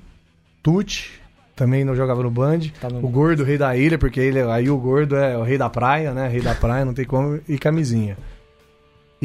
[0.63, 1.13] Tuti,
[1.55, 2.61] também não jogava no Band.
[2.81, 5.57] Tá no- O gordo, rei da ilha, porque ele, aí o gordo é o rei
[5.59, 6.29] da praia, né?
[6.29, 7.41] Rei da praia, não tem como.
[7.49, 8.17] E camisinha.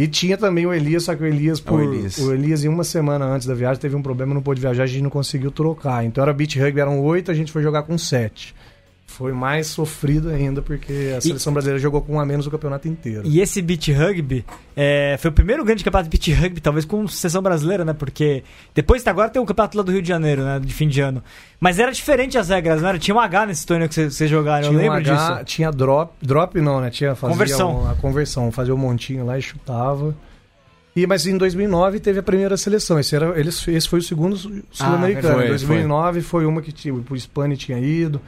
[0.01, 2.17] E tinha também o Elias, só que o Elias, por, o Elias.
[2.17, 4.87] o Elias, em uma semana antes da viagem, teve um problema, não pôde viajar, a
[4.87, 6.03] gente não conseguiu trocar.
[6.03, 8.55] Então era beat rugby, eram oito, a gente foi jogar com sete.
[9.11, 12.87] Foi mais sofrido ainda, porque a seleção brasileira jogou com um a menos o campeonato
[12.87, 13.21] inteiro.
[13.25, 14.45] E esse beat rugby
[14.75, 17.93] é, foi o primeiro grande campeonato de beat rugby, talvez com seleção brasileira, né?
[17.93, 18.43] Porque
[18.73, 20.59] depois agora tem o campeonato lá do Rio de Janeiro, né?
[20.59, 21.21] De fim de ano.
[21.59, 22.97] Mas era diferente as regras, não era?
[22.97, 25.45] Tinha um H nesse torneio que vocês jogaram, eu Tinha um lembro H, disso.
[25.45, 26.89] Tinha drop, drop não, né?
[26.89, 27.81] Tinha fazia Conversão.
[27.83, 30.15] um- a conversão, fazia um montinho lá e chutava.
[30.93, 32.99] E mas em 2009 teve a primeira seleção.
[32.99, 35.35] Esse era, eles, esse foi o segundo sul- sul-americano.
[35.35, 36.45] foi, em 2009 foi.
[36.45, 38.19] uma que tinha, o Spani tinha ido.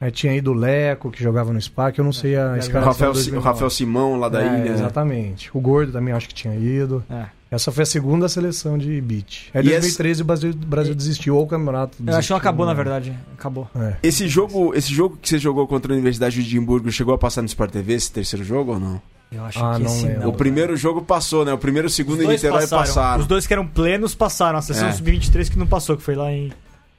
[0.00, 2.56] Aí tinha ido o Leco, que jogava no SPA, que eu não sei a O
[2.56, 3.46] escalação Rafael, de o 2009.
[3.48, 4.56] Rafael Simão lá da É, ilha.
[4.64, 4.70] né?
[4.72, 5.50] Exatamente.
[5.52, 7.04] O Gordo também acho que tinha ido.
[7.10, 7.24] É.
[7.50, 9.50] Essa foi a segunda seleção de beat.
[9.52, 12.10] Aí E esse- 2013 o Brasil, o Brasil desistiu, ou o campeonato Eu acho que
[12.12, 12.76] desistiu, não acabou, na né?
[12.76, 13.18] verdade.
[13.34, 13.68] Acabou.
[13.76, 13.94] É.
[14.02, 17.42] Esse jogo, esse jogo que você jogou contra a Universidade de Edimburgo chegou a passar
[17.42, 19.02] no Sport TV, esse terceiro jogo ou não?
[19.32, 20.28] Eu acho Ah, que não não.
[20.28, 21.52] o primeiro jogo passou, né?
[21.52, 23.20] O primeiro, o segundo em dois Niterói passaram.
[23.20, 24.58] Os dois que eram plenos passaram.
[24.58, 24.92] A sessão É.
[24.92, 26.50] sub-23 que não passou, que foi lá em.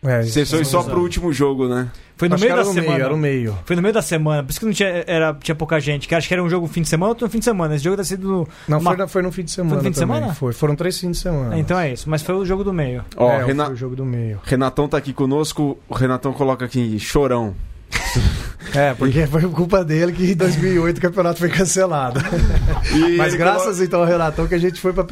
[0.04, 1.88] É, Vocês foram só pro último jogo, né?
[2.18, 2.92] Foi no acho meio que da era no semana.
[2.94, 3.58] meio, era no meio.
[3.66, 6.08] Foi no meio da semana, por isso que não tinha, era, tinha pouca gente.
[6.08, 7.76] Que acho que era um jogo fim de semana, outro no fim de semana.
[7.76, 8.48] Esse jogo tá sido no.
[8.68, 10.16] Não, Uma- foi, na- foi no fim de semana no fim de também.
[10.18, 10.34] semana?
[10.34, 11.56] Foi, foram três fins de semana.
[11.56, 13.06] É, então é isso, mas foi o jogo do meio.
[13.16, 14.40] Ó, é, foi o jogo do meio.
[14.44, 15.78] Renatão tá aqui conosco.
[15.88, 17.54] O Renatão coloca aqui, chorão.
[18.74, 22.22] É, porque foi culpa dele que em 2008 o campeonato foi cancelado.
[22.96, 25.04] E Mas graças então ao Renatão que a gente foi pra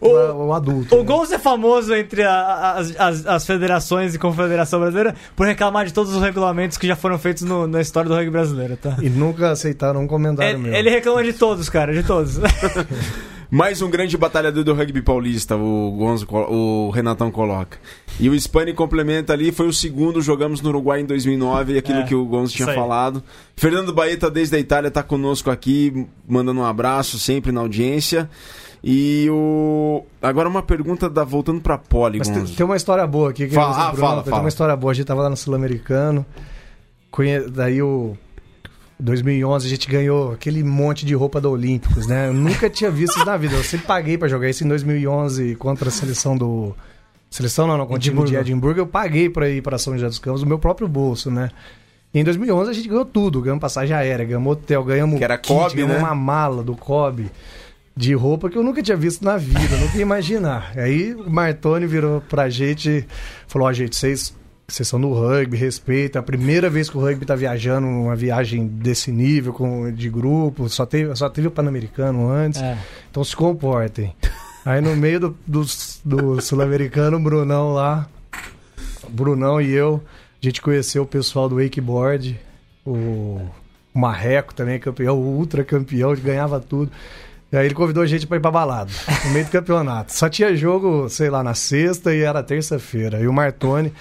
[0.00, 0.94] o adulto.
[0.94, 1.04] O né?
[1.04, 5.92] Gonzo é famoso entre a- as, as, as federações e confederação brasileira por reclamar de
[5.94, 8.96] todos os regulamentos que já foram feitos no- na história do rugby brasileiro, tá?
[9.00, 10.74] E nunca aceitaram um comentário Ele, meu.
[10.74, 12.38] ele reclama de todos, cara, de todos.
[13.54, 17.78] Mais um grande batalhador do rugby paulista, o Gonzo, o Renatão coloca.
[18.18, 22.02] E o Spani complementa ali, foi o segundo, jogamos no Uruguai em 2009, aquilo É,
[22.02, 23.22] que o Gonzo tinha falado.
[23.54, 28.28] Fernando Baeta, desde a Itália, tá conosco aqui, mandando um abraço sempre na audiência.
[28.82, 30.04] E o.
[30.20, 31.22] Agora uma pergunta da...
[31.22, 33.46] voltando pra Poli, Mas tem, tem uma história boa aqui.
[33.46, 34.42] Que Fala, ah, Bruno, fala, Tem fala.
[34.42, 34.90] uma história boa.
[34.90, 36.26] A gente tava lá no Sul-Americano.
[37.08, 38.16] conhe- Daí o.
[39.04, 42.28] 2011 a gente ganhou aquele monte de roupa da Olímpicos, né?
[42.28, 43.54] Eu nunca tinha visto isso na vida.
[43.54, 46.74] Eu sempre paguei pra jogar isso em 2011 contra a seleção do.
[47.30, 48.80] Seleção não, não, com o time de Edimburgo.
[48.80, 51.50] Eu paguei pra ir pra São José dos Campos do meu próprio bolso, né?
[52.14, 53.42] E em 2011 a gente ganhou tudo.
[53.42, 56.02] Ganhamos passagem aérea, ganhamos hotel, ganhamos Que era kit, Kobe, ganhamos né?
[56.02, 57.30] uma mala do Kobe
[57.96, 60.72] de roupa que eu nunca tinha visto na vida, nunca ia imaginar.
[60.76, 63.06] Aí o Martoni virou pra gente
[63.46, 64.34] falou: Ó, gente, vocês,
[64.66, 66.18] vocês são do rugby, respeita.
[66.18, 70.08] É a primeira vez que o rugby tá viajando uma viagem desse nível, com, de
[70.08, 72.76] grupo, só teve, só teve o Pan-Americano antes, É.
[73.10, 74.14] então se comportem.
[74.64, 75.64] Aí no meio do, do,
[76.04, 78.08] do Sul-Americano, o Brunão lá,
[79.02, 80.02] o Brunão e eu,
[80.42, 82.40] a gente conheceu o pessoal do wakeboard,
[82.86, 83.40] o
[83.92, 86.90] Marreco também, campeão, o ultra campeão, ganhava tudo.
[87.52, 88.90] E aí ele convidou a gente pra ir pra balada,
[89.26, 90.12] no meio do campeonato.
[90.12, 93.20] Só tinha jogo, sei lá, na sexta e era terça-feira.
[93.20, 93.92] E o Martoni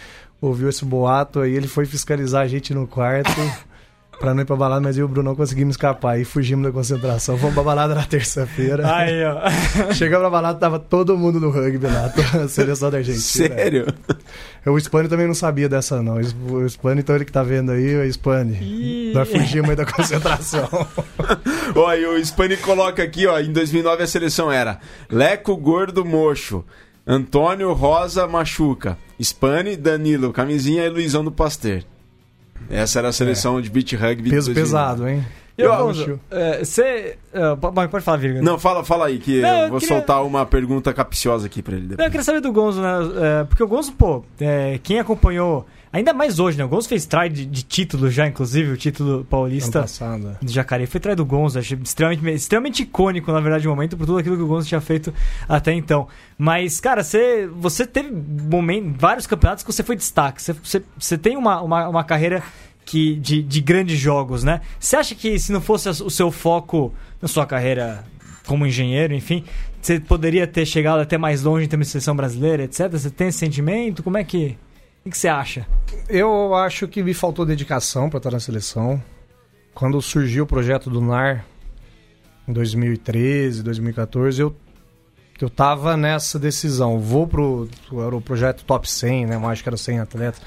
[0.46, 3.32] ouviu esse boato, aí ele foi fiscalizar a gente no quarto
[4.20, 6.72] pra não ir pra balada, mas eu e o Brunão conseguimos escapar e fugimos da
[6.72, 7.38] concentração.
[7.38, 8.94] Fomos pra balada na terça-feira.
[8.94, 9.92] Aí, ó.
[9.94, 12.12] Chegamos na balada, tava todo mundo no rugby lá,
[12.44, 13.56] a seleção da Argentina.
[13.56, 13.86] Sério?
[14.66, 16.16] O Spani também não sabia dessa, não.
[16.16, 18.58] O Spani, então ele que tá vendo aí, o Spani.
[18.62, 19.14] Ih.
[19.14, 20.70] Nós fugimos aí da concentração.
[21.76, 24.80] Ó, e o Spani coloca aqui, ó, em 2009 a seleção era
[25.10, 26.64] Leco, Gordo, Mocho,
[27.06, 31.82] Antônio, Rosa, Machuca, Spani, Danilo, Camisinha e Luizão do Pasteur.
[32.70, 34.30] Essa era a seleção de beach rugby.
[34.30, 34.54] Peso 2009.
[34.54, 35.26] pesado, hein?
[35.56, 36.20] Eu acho.
[36.32, 37.16] é, você.
[37.32, 38.42] é, pode pode falar, Virga.
[38.42, 41.62] Não, fala, fala aí, que Não, eu eu vou queria- soltar uma pergunta capciosa aqui
[41.62, 42.10] pra ele Não, eu depois.
[42.10, 42.90] queria saber do Gonzo, né?
[43.22, 45.68] É, porque o Gonzo, pô, é, quem acompanhou.
[45.94, 46.66] Ainda mais hoje, né?
[46.66, 50.36] O Gonzo fez try de, de título já, inclusive, o título paulista passado.
[50.42, 50.88] do Jacareí.
[50.88, 54.36] Foi try do Gonzo, achei extremamente, extremamente icônico, na verdade, o momento, por tudo aquilo
[54.36, 55.14] que o Gonzo tinha feito
[55.48, 56.08] até então.
[56.36, 60.42] Mas, cara, você, você teve momento, vários campeonatos que você foi destaque.
[60.42, 62.42] Você, você, você tem uma, uma, uma carreira
[62.84, 64.62] que, de, de grandes jogos, né?
[64.80, 68.04] Você acha que se não fosse o seu foco na sua carreira
[68.48, 69.44] como engenheiro, enfim,
[69.82, 72.90] você poderia ter chegado até mais longe em termos de seleção brasileira, etc?
[72.92, 74.02] Você tem esse sentimento?
[74.02, 74.58] Como é que.
[75.06, 75.68] O que você acha?
[76.08, 79.02] Eu acho que me faltou dedicação pra estar na seleção.
[79.74, 81.46] Quando surgiu o projeto do NAR,
[82.48, 84.56] em 2013, 2014, eu,
[85.42, 87.00] eu tava nessa decisão.
[87.00, 87.68] Vou pro.
[87.92, 89.36] Era o projeto Top 100, né?
[89.36, 90.42] Eu acho que era 100 atletas.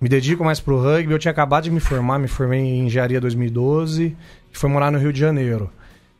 [0.00, 1.12] Me dedico mais pro rugby.
[1.12, 4.16] Eu tinha acabado de me formar, me formei em engenharia 2012
[4.52, 5.70] e fui morar no Rio de Janeiro.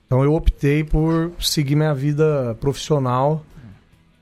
[0.06, 3.44] Então eu optei por seguir minha vida profissional.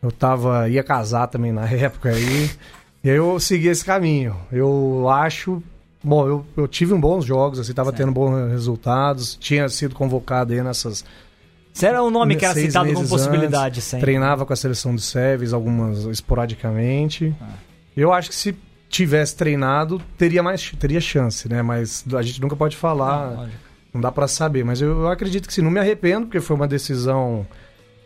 [0.02, 2.50] Eu tava, ia casar também na época aí.
[3.02, 4.36] E aí eu segui esse caminho.
[4.52, 5.62] Eu acho.
[6.02, 9.36] Bom, eu, eu tive um bons jogos, assim, tava tendo bons resultados.
[9.36, 11.04] Tinha sido convocado aí nessas.
[11.72, 14.04] Você era um nome que era citado como possibilidade, antes, sempre.
[14.04, 17.34] Treinava com a seleção de Seves, algumas esporadicamente.
[17.40, 17.48] Ah.
[17.96, 18.56] Eu acho que se
[18.88, 21.62] tivesse treinado, teria mais teria chance, né?
[21.62, 23.30] Mas a gente nunca pode falar.
[23.36, 23.70] Lógico.
[23.92, 26.54] Não dá pra saber, mas eu, eu acredito que sim, não me arrependo, porque foi
[26.54, 27.44] uma decisão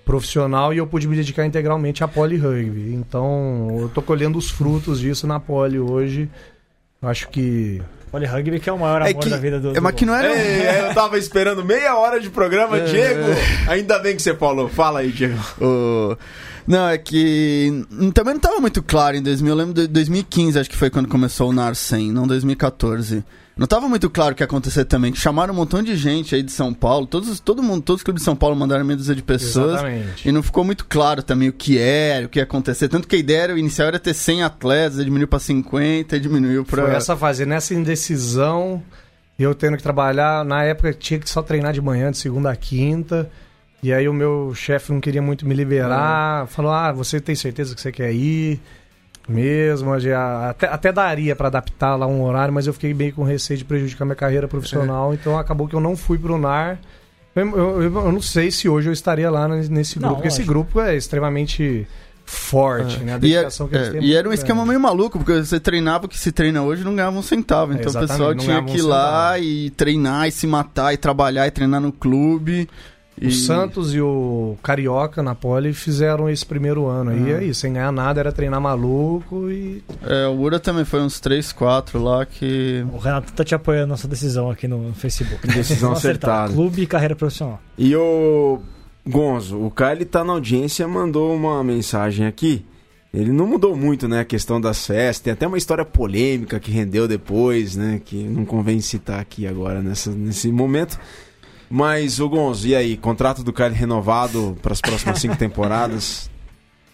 [0.04, 2.92] profissional e eu pude me dedicar integralmente à poli rugby.
[2.94, 6.28] Então, eu tô colhendo os frutos disso na poli hoje.
[7.02, 9.70] Eu acho que Poli Rugby que é o maior É amor que, da vida do,
[9.70, 10.28] é, do mas que não era.
[10.32, 12.84] Ei, É, eu tava esperando meia hora de programa, É.
[12.84, 13.20] Diego.
[13.68, 14.68] Ainda bem que você falou.
[14.68, 15.36] Fala aí, Diego.
[15.60, 16.16] o-
[16.66, 19.52] Não, é que também não tava muito claro em 2000.
[19.52, 23.22] Eu lembro de 2015, acho que foi quando começou o NAR 100, não 2014.
[23.56, 25.14] Não tava muito claro o que ia acontecer também.
[25.14, 27.06] Chamaram um montão de gente aí de São Paulo.
[27.06, 29.74] Todos, todo mundo, todos os clubes de São Paulo mandaram meia dúzia de pessoas.
[29.74, 30.28] Exatamente.
[30.28, 32.88] E não ficou muito claro também o que era, o que ia acontecer.
[32.88, 36.64] Tanto que a ideia era, inicial era ter 100 atletas, diminuiu pra 50, aí diminuiu
[36.64, 36.82] pra...
[36.82, 38.82] Foi essa fase, nessa indecisão,
[39.38, 42.56] eu tendo que trabalhar, na época tinha que só treinar de manhã, de segunda a
[42.56, 43.30] quinta.
[43.84, 47.74] E aí o meu chefe não queria muito me liberar, falou: "Ah, você tem certeza
[47.74, 48.58] que você quer ir?"
[49.26, 49.90] Mesmo,
[50.48, 53.64] até, até daria para adaptar lá um horário, mas eu fiquei bem com receio de
[53.64, 56.78] prejudicar minha carreira profissional, então acabou que eu não fui pro NAR.
[57.34, 60.42] Eu, eu- eu- não sei se hoje eu estaria lá nesse Não, grupo, porque esse
[60.44, 61.86] grupo é extremamente
[62.24, 63.04] forte, né?
[63.04, 64.68] A E, era- dedicação que eles é, têm é e era um esquema grande.
[64.70, 67.72] meio maluco, porque você treinava o que se treina hoje e não ganhava um centavo.
[67.72, 70.96] Então o pessoal não tinha que ir um lá e treinar e se matar e
[70.96, 72.68] trabalhar e treinar no clube.
[73.20, 77.38] O E- Santos e o Carioca na Poli fizeram esse primeiro ano aí, Ah.
[77.38, 79.82] aí, sem ganhar nada, era treinar maluco e.
[80.02, 82.84] É, o Ura também foi uns 3, 4 lá que.
[82.92, 85.46] O Renato tá te apoiando nossa decisão aqui no Facebook.
[85.46, 86.52] Decisão acertada.
[86.52, 87.60] Clube e carreira profissional.
[87.78, 88.60] E o
[89.06, 92.64] Gonzo, o Caio ele tá na audiência, mandou uma mensagem aqui.
[93.12, 95.20] Ele não mudou muito, né, a questão das festas.
[95.20, 99.80] Tem até uma história polêmica que rendeu depois, né, que não convém citar aqui agora
[99.80, 100.98] nessa, nesse momento.
[101.76, 102.96] Mas, o Gonzo, e aí?
[102.96, 106.30] Contrato do Caio renovado para as próximas cinco temporadas?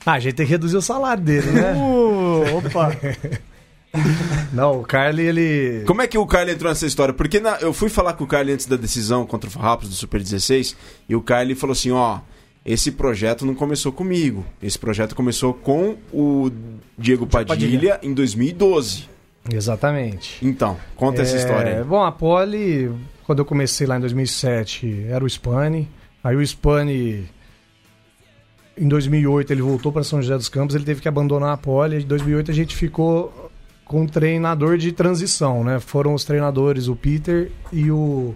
[0.06, 1.74] Ah, a gente tem que reduzir o salário dele, né?
[1.74, 2.90] Uh, opa!
[4.54, 5.84] Não, o Carly, ele.
[5.86, 7.12] Como é que o Caio entrou nessa história?
[7.12, 9.94] Porque na- eu fui falar com o Caio antes da decisão contra o Farrapos do
[9.94, 10.76] Super 16
[11.08, 12.20] e o Caio falou assim, ó...
[12.62, 14.44] Esse projeto não começou comigo.
[14.62, 16.50] Esse projeto começou com o
[16.96, 19.08] Diego Padilha, em 2012.
[19.50, 20.36] Exatamente.
[20.44, 21.84] Então, conta essa É, história aí.
[21.84, 22.92] Bom, a Poli,
[23.30, 25.88] quando eu comecei lá em 2007, era o Spani.
[26.24, 27.28] Aí o Spani,
[28.76, 32.02] em 2008, ele voltou para São José dos Campos, ele teve que abandonar a Poli.
[32.02, 33.48] Em 2008 a gente ficou
[33.84, 35.78] com um treinador de transição, né?
[35.78, 38.34] Foram os treinadores, o Peter e o,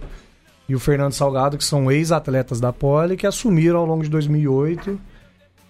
[0.68, 4.96] e o Fernando Salgado, que são ex-atletas da Poli, que assumiram ao longo de 2008.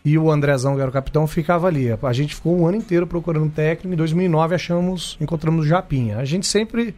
[0.05, 1.87] E o Andrezão, que era o capitão, ficava ali.
[1.91, 3.95] A gente ficou um ano inteiro procurando técnico.
[3.95, 6.19] Em 2009 achamos, encontramos o Japinha.
[6.19, 6.95] A gente sempre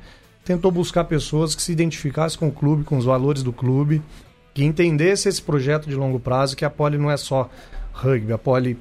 [0.47, 4.01] tentou buscar pessoas que se identificassem com o clube, com os valores do clube,
[4.55, 7.51] que entendesse esse projeto de longo prazo, que a Poli não é só
[7.93, 8.79] rugby, a Poli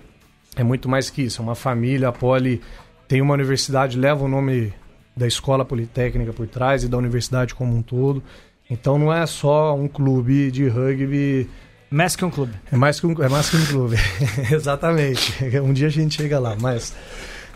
[0.55, 2.61] é muito mais que isso, é uma família, a Poli
[3.07, 4.71] tem uma universidade, leva o nome
[5.17, 8.21] da escola politécnica por trás e da universidade como um todo.
[8.69, 11.49] Então não é só um clube de rugby
[11.89, 12.53] Mais que um clube.
[12.71, 13.95] é mais que um, é mais que um clube.
[14.51, 15.33] Exatamente.
[15.59, 16.93] Um dia a gente chega lá, mas.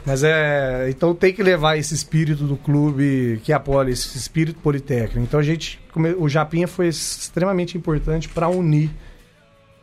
[0.10, 0.89] Mas é.
[0.89, 5.19] Então tem que levar esse espírito do clube que apoia, esse espírito politécnico.
[5.19, 5.80] Então a gente.
[6.17, 8.89] O Japinha foi extremamente importante para unir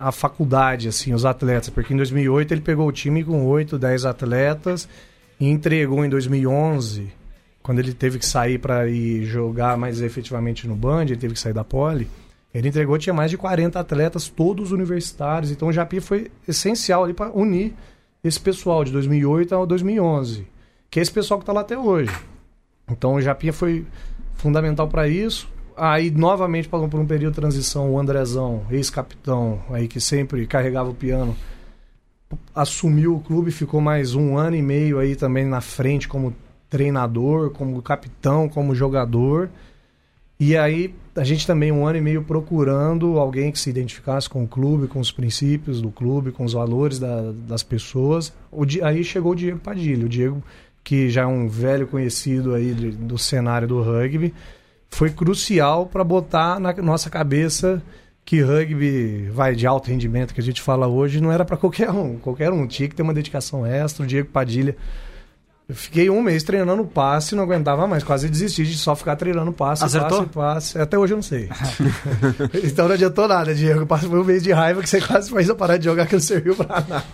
[0.00, 1.70] a faculdade, assim, os atletas.
[1.70, 4.88] Porque em 2008 ele pegou o time com 8, 10 atletas
[5.38, 7.06] e entregou em 2011,
[7.62, 11.40] quando ele teve que sair para ir jogar mais efetivamente no Band, ele teve que
[11.40, 12.08] sair da Poli.
[12.52, 15.52] Ele entregou, tinha mais de 40 atletas, todos universitários.
[15.52, 17.74] Então o Japi foi essencial ali para unir
[18.26, 20.46] esse pessoal de 2008 ao 2011,
[20.90, 22.14] que é esse pessoal que está lá até hoje.
[22.90, 23.86] Então o Japinha foi
[24.34, 25.48] fundamental para isso.
[25.76, 30.88] Aí novamente passou por um período de transição o Andrezão, ex-capitão, aí que sempre carregava
[30.88, 31.36] o piano,
[32.54, 36.34] assumiu o clube, ficou mais um ano e meio aí também na frente como
[36.68, 39.50] treinador, como capitão, como jogador.
[40.38, 44.44] E aí a gente também um ano e meio procurando alguém que se identificasse com
[44.44, 48.32] o clube, com os princípios do clube, com os valores da- das pessoas.
[48.52, 50.42] O aí chegou o Diego Padilha, o Diego
[50.84, 54.32] que já é um velho conhecido aí de- do cenário do rugby,
[54.88, 57.82] foi crucial para botar na nossa cabeça
[58.24, 61.90] que rugby vai de alto rendimento que a gente fala hoje não era para qualquer
[61.90, 64.04] um, qualquer um tinha que ter uma dedicação extra.
[64.04, 64.76] O Diego Padilha
[65.68, 68.04] eu fiquei um mês treinando passe e não aguentava mais.
[68.04, 70.20] Quase desisti de só ficar treinando passe, Acertou?
[70.20, 70.78] passe, passe.
[70.78, 71.48] Até hoje eu não sei.
[72.62, 73.84] então não adiantou nada, Diego.
[73.84, 76.12] Passe foi um mês de raiva que você quase fez eu parar de jogar que
[76.12, 77.04] não serviu pra nada.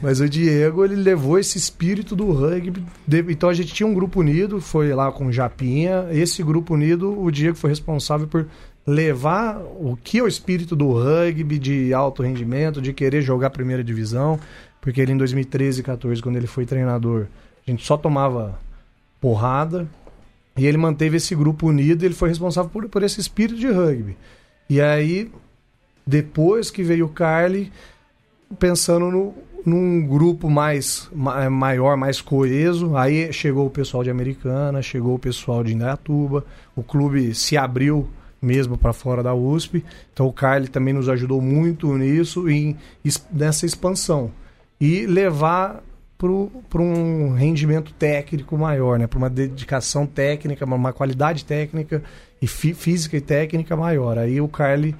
[0.00, 2.82] Mas o Diego, ele levou esse espírito do rugby.
[3.28, 6.06] Então a gente tinha um grupo unido, foi lá com o Japinha.
[6.10, 8.46] Esse grupo unido, o Diego foi responsável por
[8.86, 13.50] levar o que é o espírito do rugby, de alto rendimento, de querer jogar a
[13.50, 14.40] primeira divisão.
[14.80, 17.26] Porque ele em 2013 e 14, quando ele foi treinador,
[17.70, 18.58] gente só tomava
[19.20, 19.88] porrada.
[20.56, 23.68] E ele manteve esse grupo unido e ele foi responsável por, por esse espírito de
[23.68, 24.16] rugby.
[24.68, 25.30] E aí,
[26.04, 27.72] depois que veio o Carly,
[28.58, 32.96] pensando no, num grupo mais ma- maior, mais coeso.
[32.96, 36.44] Aí chegou o pessoal de Americana, chegou o pessoal de Indaiatuba.
[36.74, 38.08] O clube se abriu
[38.40, 39.84] mesmo para fora da USP.
[40.12, 42.76] Então o Carly também nos ajudou muito nisso e
[43.32, 44.30] nessa expansão
[44.80, 45.82] e levar
[46.18, 49.06] para um rendimento técnico maior, né?
[49.06, 52.02] Para uma dedicação técnica, uma, qualidade técnica
[52.42, 54.18] e fí- física e técnica maior.
[54.18, 54.96] Aí o Carly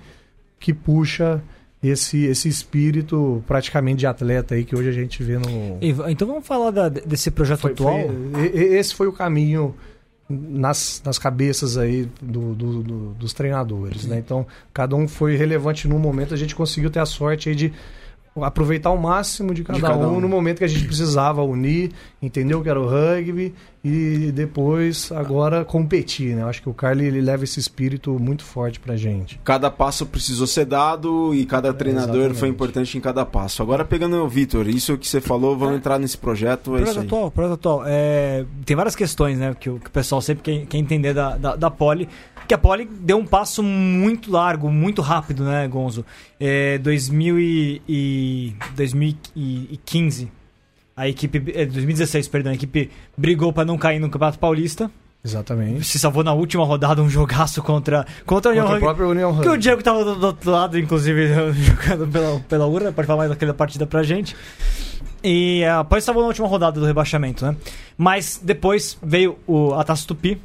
[0.61, 1.43] que puxa
[1.83, 5.79] esse, esse espírito praticamente de atleta aí que hoje a gente vê no.
[6.09, 7.99] Então vamos falar da- desse projeto Foi- atual.
[8.33, 9.75] foi- esse foi o caminho
[10.29, 14.19] nas, nas cabeças aí do- do- do- dos treinadores, né?
[14.19, 17.73] Então, cada um foi relevante no momento, a gente conseguiu ter a sorte aí de
[18.45, 20.21] aproveitar o máximo de cada, cada um, um.
[20.21, 25.65] no momento que a gente precisava unir, entendeu que era o rugby e depois agora
[25.65, 26.43] competir, né?
[26.43, 29.41] Eu acho que o Carly ele leva esse espírito muito forte pra gente.
[29.45, 32.39] Cada passo precisou ser dado e cada treinador exatamente.
[32.39, 33.63] foi importante em cada passo.
[33.63, 37.31] Agora pegando o Vitor, isso que você falou, vamos entrar nesse projeto, é Projeto atual,
[37.31, 37.83] projeto atual.
[37.87, 41.37] É, tem várias questões, né, que o, que o pessoal sempre quer, quer entender da,
[41.37, 42.09] da, da Poli.
[42.49, 46.05] Que a Poli deu um passo muito largo, muito rápido, né, Gonzo?
[46.41, 50.33] É, 2000 e, e 2015,
[50.99, 54.91] a equipe, é, 2016, perdão, a equipe brigou para não cair no Campeonato Paulista.
[55.25, 55.85] Exatamente.
[55.85, 59.33] Se salvou na última rodada um jogaço contra, contra a União Contra o próprio União
[59.33, 59.57] Porque o.
[59.57, 63.55] Diego tava do, do outro lado, inclusive, jogando pela, pela urna, pode falar mais daquela
[63.55, 64.35] partida pra gente.
[65.23, 67.57] E a Poli salvou na última rodada do rebaixamento, né?
[67.97, 70.41] Mas depois veio o, a Taça Tupi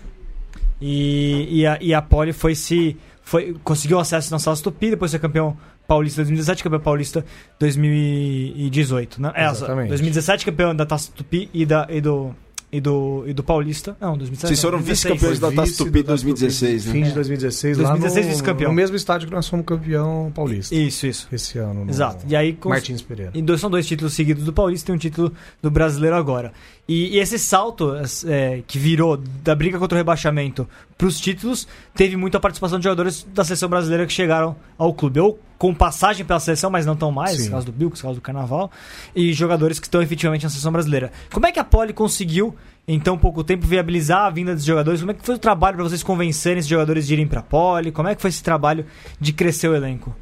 [0.80, 2.96] e, e, a, e a Poli foi se.
[3.24, 5.58] Foi, conseguiu acesso na Taça Tupi, depois foi campeão
[5.94, 7.26] paulista 2017, campeão paulista
[7.60, 9.32] 2018, né?
[9.36, 9.90] É, Exatamente.
[9.90, 12.32] 2017 campeão da Taça Tupi e, da, e do.
[12.76, 13.96] E do, e do Paulista.
[14.02, 14.48] Não, 2017.
[14.48, 15.14] Vocês foram 2016.
[15.14, 16.92] vice-campeões da Taça Tupi Taça 2016, né?
[16.92, 17.14] Fim de É.
[17.14, 17.94] 2016, 2016 lá
[18.26, 18.70] no, vice-campeão.
[18.72, 20.74] no mesmo estádio que nós fomos campeão paulista.
[20.74, 21.28] Isso, isso.
[21.32, 21.86] Esse ano.
[21.86, 22.26] no Exato.
[22.28, 23.30] E aí, cons- Martins Pereira.
[23.36, 25.32] E dois, são dois títulos seguidos do Paulista e um título
[25.62, 26.52] do Brasileiro agora.
[26.88, 27.94] E, e esse salto
[28.26, 30.68] é, que virou da briga contra o rebaixamento
[30.98, 35.20] para os títulos teve muita participação de jogadores da seleção brasileira que chegaram ao clube.
[35.20, 37.46] Ou com passagem pela seleção, mas não tão mais, Sim.
[37.46, 38.70] no caso do Bilks, no caso do Carnaval,
[39.16, 41.10] e jogadores que estão efetivamente na seleção brasileira.
[41.32, 42.54] Como é que a Poli conseguiu,
[42.86, 45.00] em tão pouco tempo, viabilizar a vinda desses jogadores?
[45.00, 47.44] Como é que foi o trabalho para vocês convencerem esses jogadores de irem para a
[47.44, 47.94] Poli?
[47.94, 48.86] Como é que foi esse trabalho
[49.22, 50.14] de crescer o elenco?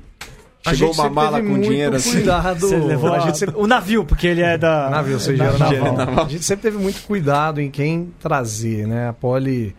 [0.63, 2.11] A Chegou uma mala com dinheiro assim.
[2.11, 4.91] Cuidado, Você levou a gente sempre- o navio, porque ele é da.
[4.91, 5.93] Navio, ou seja, era naval.
[5.97, 6.25] naval.
[6.25, 9.09] A gente sempre teve muito cuidado em quem trazer, né?
[9.09, 9.75] A poli,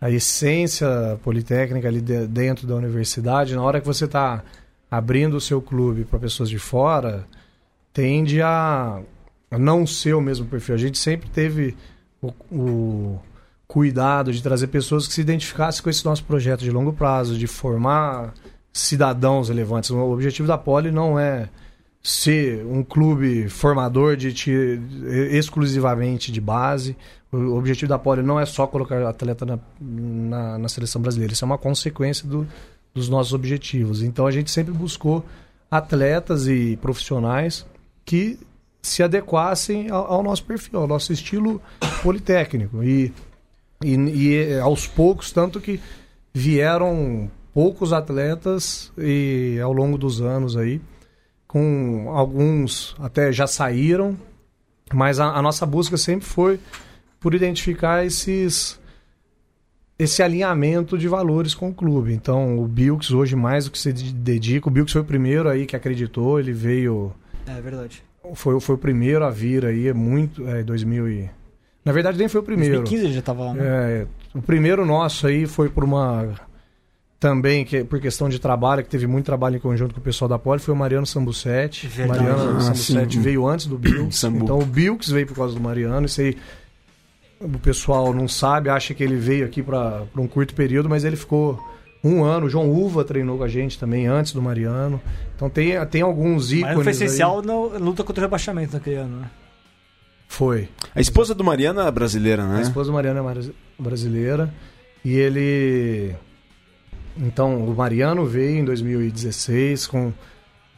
[0.00, 4.42] a essência politécnica ali de- dentro da universidade, na hora que você está
[4.90, 7.26] abrindo o seu clube para pessoas de fora,
[7.92, 9.00] tende a
[9.58, 10.74] não ser o mesmo perfil.
[10.74, 11.76] A gente sempre teve
[12.22, 13.18] o, o
[13.66, 17.46] cuidado de trazer pessoas que se identificassem com esse nosso projeto de longo prazo, de
[17.46, 18.34] formar
[18.72, 19.90] cidadãos relevantes.
[19.90, 21.48] O objetivo da Poli não é
[22.02, 24.34] ser um clube formador de
[25.30, 26.96] exclusivamente de base.
[27.32, 31.32] O objetivo da Poli não é só colocar atleta na, na, na seleção brasileira.
[31.32, 32.46] Isso é uma consequência do-
[32.92, 34.02] dos nossos objetivos.
[34.02, 35.24] Então a gente sempre buscou
[35.70, 37.64] atletas e profissionais
[38.04, 38.38] que
[38.82, 41.62] se adequassem ao, ao nosso perfil, ao nosso estilo
[42.02, 42.82] politécnico.
[42.82, 43.12] E,
[43.84, 45.78] e, e aos poucos, tanto que
[46.34, 50.80] vieram poucos atletas e ao longo dos anos aí,
[51.46, 54.16] com alguns até já saíram,
[54.92, 56.58] mas a, a nossa busca sempre foi
[57.20, 58.80] por identificar esses
[59.98, 62.14] esse alinhamento de valores com o clube.
[62.14, 65.66] Então, o Bilks hoje mais do que se dedica, o Bilks foi o primeiro aí
[65.66, 67.12] que acreditou, ele veio
[67.46, 68.02] É verdade.
[68.34, 71.30] foi, foi o primeiro a vir aí, é muito, é 2000 e
[71.84, 72.76] Na verdade nem foi o primeiro.
[72.76, 73.62] 2015 ele já tava lá, né?
[73.62, 76.30] É, o primeiro nosso aí foi por uma.
[77.18, 80.26] Também, que, por questão de trabalho, que teve muito trabalho em conjunto com o pessoal
[80.26, 81.86] da Poli, foi o Mariano Sambucetti.
[81.86, 82.20] Verdade.
[82.24, 83.20] Mariano Ah, Sambucetti sim.
[83.22, 84.24] veio antes do Bilks.
[84.24, 86.06] Então o Bilks veio por causa do Mariano.
[86.06, 86.38] Isso aí
[87.40, 91.16] o pessoal não sabe, acha que ele veio aqui para um curto período, mas ele
[91.16, 91.58] ficou
[92.04, 92.46] um ano.
[92.46, 95.00] O João Uva treinou com a gente também antes do Mariano.
[95.34, 96.76] Então tem, tem alguns ícones.
[96.76, 97.08] Mas foi aí.
[97.08, 99.30] essencial na luta contra o rebaixamento naquele ano, né?
[100.28, 100.68] Foi.
[100.94, 102.58] A esposa do Mariano é brasileira, né?
[102.58, 104.52] A esposa do Mariano é brasileira.
[105.04, 106.14] E ele.
[107.16, 110.12] Então, o Mariano veio em 2016 com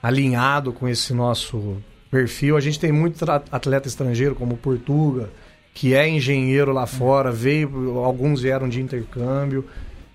[0.03, 1.77] alinhado com esse nosso
[2.11, 2.57] perfil.
[2.57, 5.29] A gente tem muito atleta estrangeiro, como o Portuga,
[5.75, 9.65] que é engenheiro lá fora, veio, alguns vieram de intercâmbio.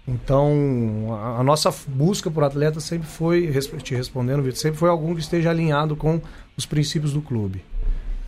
[0.07, 1.07] Então,
[1.39, 3.51] a, nossa busca por atleta sempre foi,
[3.83, 6.21] te respondendo, Vitor, sempre foi algum que esteja alinhado com
[6.55, 7.61] os princípios do clube.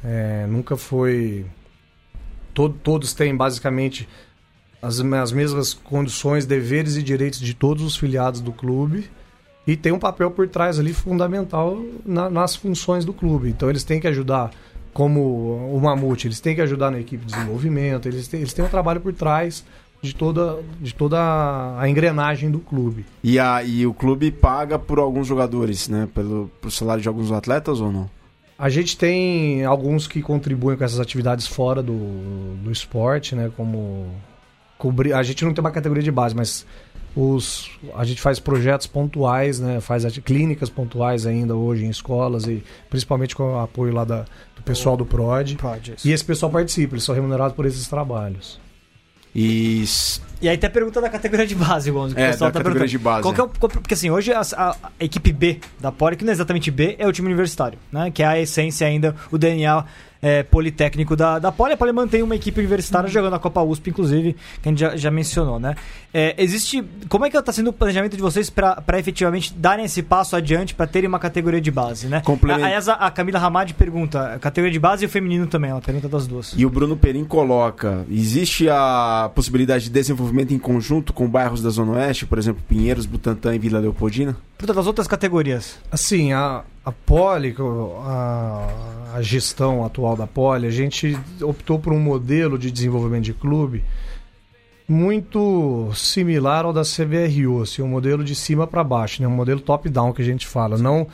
[0.03, 1.45] É, nunca foi.
[2.53, 4.07] to- todos têm basicamente
[4.81, 9.09] as, as mesmas condições, deveres e direitos de todos os filiados do clube.
[9.67, 13.49] e tem um papel por trás ali fundamental na- nas funções do clube.
[13.49, 14.49] Então eles têm que ajudar,
[14.93, 18.65] como o Mamute, eles têm que ajudar na equipe de desenvolvimento, eles têm, eles têm
[18.65, 19.63] um trabalho por trás
[20.01, 21.19] de toda, de toda
[21.77, 23.05] a engrenagem do clube.
[23.23, 26.07] E, a, e o clube paga por alguns jogadores, né?
[26.13, 28.09] Pelo, pro salário de alguns atletas ou não?
[28.57, 33.51] A gente tem alguns que contribuem com essas atividades fora do, do esporte, né?
[33.55, 34.07] Como
[34.77, 35.13] cobrir.
[35.13, 36.65] A gente não tem uma categoria de base, mas
[37.15, 39.81] os, a gente faz projetos pontuais, né?
[39.81, 44.61] Faz clínicas pontuais ainda hoje em escolas e principalmente com o apoio lá da, do
[44.63, 45.55] pessoal do PROD.
[45.55, 46.05] Projects.
[46.05, 48.59] E esse pessoal participa, eles são remunerados por esses trabalhos.
[49.35, 49.83] E.
[50.41, 52.17] E aí tem a pergunta da categoria de base, Gonzo.
[52.17, 53.21] É, da tá categoria de base.
[53.23, 56.23] Qual é o- qual- porque assim, hoje a, a- a equipe B da Poli, que
[56.23, 58.09] não é exatamente B, é o time universitário, né?
[58.11, 59.83] Que é a essência ainda, o DNA
[60.21, 61.73] é, politécnico da, da Poli.
[61.73, 64.95] A Poli mantém uma equipe universitária jogando a Copa USP, inclusive, que a gente já,
[64.97, 65.75] já mencionou, né?
[66.13, 66.83] É, existe.
[67.07, 70.73] Como é que está sendo o planejamento de vocês para efetivamente darem esse passo adiante
[70.75, 72.21] para terem uma categoria de base, né?
[72.25, 75.71] Complement- Aliás, a, a Camila Ramad pergunta, a categoria de base e o feminino também,
[75.71, 76.53] ela pergunta das duas.
[76.57, 79.89] E o Bruno Perim coloca: existe a possibilidade de
[80.29, 84.37] desenvolvimento em conjunto com bairros da Zona Oeste, por exemplo, Pinheiros, Butantã e Vila Leopoldina?
[84.57, 85.79] Pergunta das outras categorias.
[85.91, 87.55] Assim, a, a Poli,
[88.03, 88.67] a,
[89.15, 93.83] a gestão atual da Poli, a gente optou por um modelo de desenvolvimento de clube
[94.87, 99.27] muito similar ao da CBRU, assim, um modelo de cima para baixo, né?
[99.27, 101.07] um modelo top-down que a gente fala, não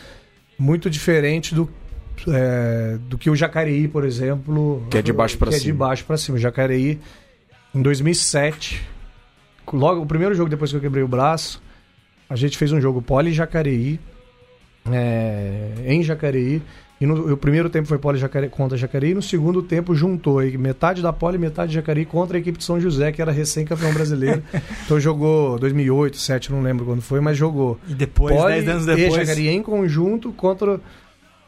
[0.57, 1.69] muito diferente do,
[2.29, 5.65] é, do que o Jacareí, por exemplo, Que é de baixo pra que é de
[5.65, 5.77] cima.
[5.77, 6.37] baixo para cima.
[6.37, 6.97] O Jacareí,
[7.73, 8.81] em 2007,
[9.73, 11.61] logo o primeiro jogo depois que eu quebrei o braço,
[12.29, 13.99] a gente fez um jogo Poli Jacareí,
[14.91, 16.61] é, em Jacareí.
[16.99, 19.11] E no, o primeiro tempo foi Poli Jacareí contra Jacareí.
[19.11, 22.57] E no segundo tempo juntou metade da Poli e metade de Jacareí contra a equipe
[22.57, 24.41] de São José, que era recém-campeão brasileiro.
[24.85, 27.77] então jogou 2008, 2007, não lembro quando foi, mas jogou.
[27.87, 29.13] E depois, Poli 10 anos e depois.
[29.13, 30.79] Jacareí em conjunto contra,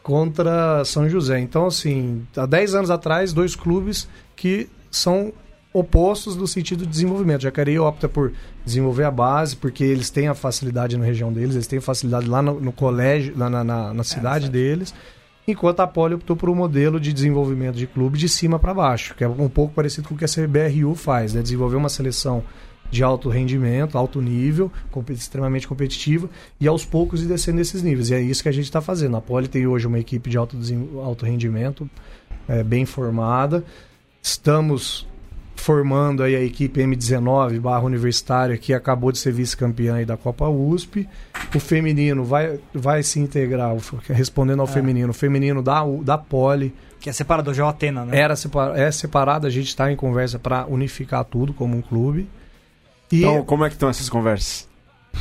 [0.04, 1.40] contra São José.
[1.40, 5.34] Então, assim, há 10 anos atrás, dois clubes que são
[5.78, 7.42] opostos no sentido de desenvolvimento.
[7.42, 8.34] Jacareí opta por
[8.66, 12.42] desenvolver a base, porque eles têm a facilidade na região deles, eles têm facilidade lá
[12.42, 14.94] no, no colégio, lá na, na, na cidade deles.
[15.48, 19.16] Enquanto a Poli optou por um modelo de desenvolvimento de clube de cima para baixo,
[19.16, 21.42] que é um pouco parecido com o que a CBRU faz, né?
[21.42, 22.44] desenvolver uma seleção
[22.90, 24.72] de alto rendimento, alto nível,
[25.10, 28.10] extremamente competitiva, e aos poucos ir descendo esses níveis.
[28.10, 29.16] E é isso que a gente está fazendo.
[29.18, 30.58] A Poli tem hoje uma equipe de alto,
[31.02, 31.90] alto rendimento,
[32.48, 33.64] é, bem formada.
[34.22, 35.08] Estamos
[35.58, 40.48] formando aí a equipe M19 barra universitária que acabou de ser vice-campeã aí da Copa
[40.48, 41.08] USP.
[41.54, 43.76] O feminino vai, vai se integrar,
[44.08, 44.72] respondendo ao É.
[44.72, 48.18] feminino, o feminino da, da Poli Que é separador, já é o Atena, né?
[48.18, 52.28] era separa, é separado, a gente está em conversa para unificar tudo como um clube.
[53.12, 54.67] E Então, como é que estão essas conversas?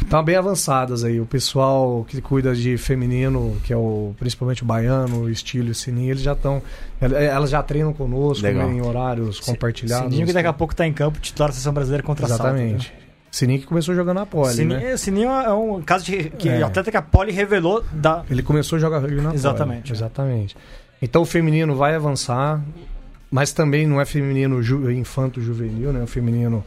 [0.03, 1.21] Estão bem avançadas aí.
[1.21, 5.71] O pessoal que cuida de feminino, que é o principalmente o baiano, o estilo e
[5.71, 6.63] o sininho, eles já estão.
[7.01, 8.71] Elas já treinam conosco Legal.
[8.71, 10.09] em horários compartilhados.
[10.11, 12.93] Sininho que daqui a pouco tá em campo, titular da seleção brasileira contra a Exatamente.
[13.31, 14.97] Sininho que começou jogando na pole, Sininho, né?
[14.97, 16.63] Sininho é um caso de que É.
[16.63, 18.25] atleta que a Poli revelou da.
[18.31, 19.35] Ele começou a jogar rugby na.
[19.35, 19.93] Exatamente.
[19.93, 20.57] Exatamente.
[21.03, 22.63] Então o feminino vai avançar,
[23.31, 26.01] mas também não é feminino ju infanto juvenil, né?
[26.01, 26.65] É um feminino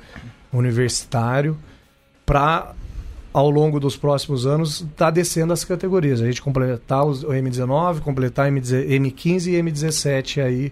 [0.53, 1.57] universitário
[2.25, 2.73] para
[3.33, 6.21] ao longo dos próximos anos tá descendo as categorias.
[6.21, 10.71] A gente completar os- o M19, completar M10 M15 e M17 aí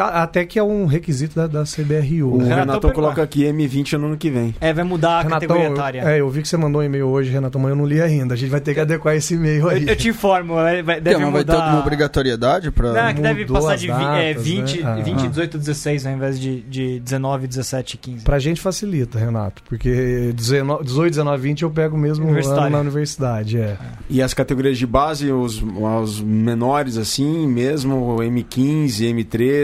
[0.00, 2.34] até que é um requisito da, da CBRU.
[2.34, 2.44] O né?
[2.44, 2.94] Renatão Renatão pergunta.
[2.94, 4.54] coloca aqui M20 no ano que vem.
[4.60, 6.00] É, vai mudar a categoria eu, etária.
[6.00, 8.34] é, eu vi que você mandou um e-mail hoje, Renatão, mas eu não li ainda.
[8.34, 9.82] A gente vai ter que adequar esse e-mail aí.
[9.82, 11.64] Eu, eu te informo, vai, deve mas vai ter mudar.
[11.64, 12.92] alguma obrigatoriedade pra.
[12.92, 14.90] Não, é que deve passar as de é, datas, 20, né?
[14.90, 15.02] Ah.
[15.02, 18.24] 20, 18, 16 ao invés de, de 19, 17, 15.
[18.24, 23.58] Pra gente facilita, Renato, porque 19 18, 19, 20 eu pego mesmo ano na universidade,
[23.58, 23.76] é.
[24.08, 29.59] E as categorias de base, os, os menores assim, mesmo M15, M13,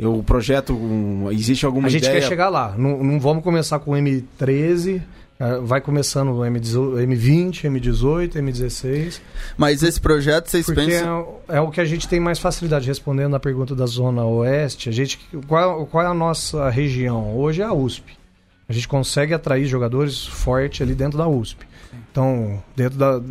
[0.00, 2.20] o projeto, um, existe alguma A gente ideia?
[2.20, 5.00] quer chegar lá, não, não vamos começar com M13,
[5.38, 9.20] eh, vai começando o M18, M20, M18, M16,
[9.56, 11.36] Mas esse projeto, vocês porque pensam.
[11.48, 14.88] é, é o que a gente tem mais facilidade, respondendo a pergunta da Zona Oeste,
[14.88, 17.36] a gente, qual, qual é a nossa região?
[17.36, 18.16] Hoje é a USP.
[18.68, 21.64] A gente consegue atrair jogadores fortes ali dentro da USP.
[22.10, 23.22] Então, dentro da.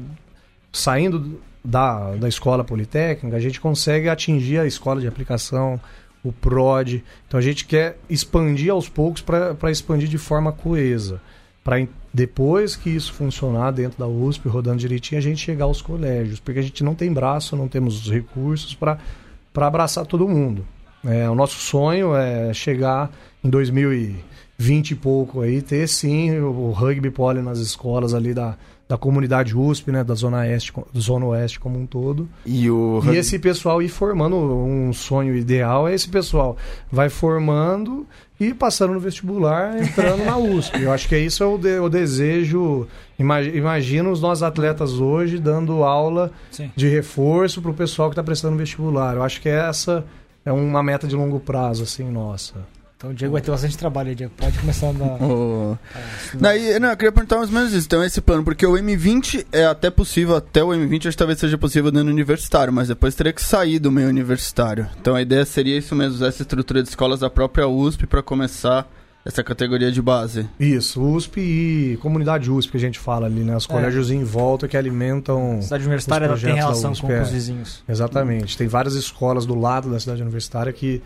[0.72, 5.80] Saindo da, da escola politécnica, a gente consegue atingir a escola de aplicação,
[6.24, 7.04] o PROD.
[7.28, 11.22] Então a gente quer expandir aos poucos para expandir de forma coesa.
[11.64, 16.40] Para depois que isso funcionar dentro da USP, rodando direitinho, a gente chegar aos colégios.
[16.40, 19.00] Porque a gente não tem braço, não temos os recursos para
[19.56, 20.66] abraçar todo mundo.
[21.04, 23.12] É, o nosso sonho é chegar
[23.44, 28.58] em 2020 e pouco aí, ter sim o, o rugby pole nas escolas ali da,
[28.88, 32.30] da comunidade USP, né, da Zona Oeste, Zona Oeste como um todo.
[32.46, 36.56] E o E esse pessoal ir formando, um sonho ideal é esse pessoal
[36.92, 38.06] vai formando
[38.40, 40.82] e passando no vestibular, entrando na USP.
[40.84, 42.88] Eu acho que isso é o, de- o desejo.
[43.18, 46.70] Ima- Imagina os nossos atletas hoje dando aula Sim.
[46.76, 49.16] de reforço para o pessoal que está prestando vestibular.
[49.16, 50.06] Eu acho que essa
[50.46, 52.54] é uma meta de longo prazo, assim, nossa.
[53.06, 54.34] Então o Diego vai ter bastante trabalho aí, Diego.
[54.36, 55.22] Pode começar a dar.
[55.24, 55.78] O-
[56.34, 57.86] Daí, não, eu queria perguntar mais ou menos isso.
[57.86, 61.40] Então, esse plano, porque o M20 é até possível, até o M20 acho que talvez
[61.40, 64.90] seja possível dentro do universitário, mas depois teria que sair do meio universitário.
[65.00, 68.24] Então, a ideia seria isso mesmo, usar essa estrutura de escolas da própria USP para
[68.24, 68.90] começar
[69.24, 70.48] essa categoria de base.
[70.60, 73.56] Isso, USP e comunidade USP que a gente fala ali, né?
[73.56, 75.60] Os colégios em volta que alimentam.
[75.60, 77.18] A cidade universitária tem relação USP, com, é.
[77.18, 77.84] com os vizinhos.
[77.88, 78.58] Exatamente.
[78.58, 81.02] Tem várias escolas do lado da cidade universitária que,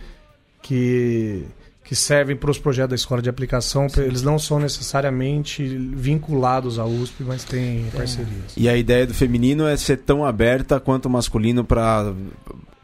[0.61, 1.45] que,
[1.89, 3.87] que servem para os projetos da escola de aplicação.
[3.97, 8.53] Eles não são necessariamente vinculados à USP, mas têm parcerias.
[8.55, 12.13] E a ideia do feminino é ser tão aberta quanto o masculino para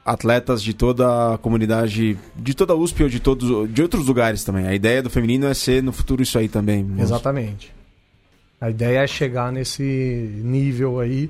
[0.03, 4.43] atletas de toda a comunidade, de toda a USP ou de todos de outros lugares
[4.43, 4.66] também.
[4.66, 6.84] A ideia do feminino é ser no futuro isso aí também.
[6.84, 7.03] moço.
[7.03, 7.72] Exatamente.
[8.60, 9.84] A ideia é chegar nesse
[10.43, 11.30] nível aí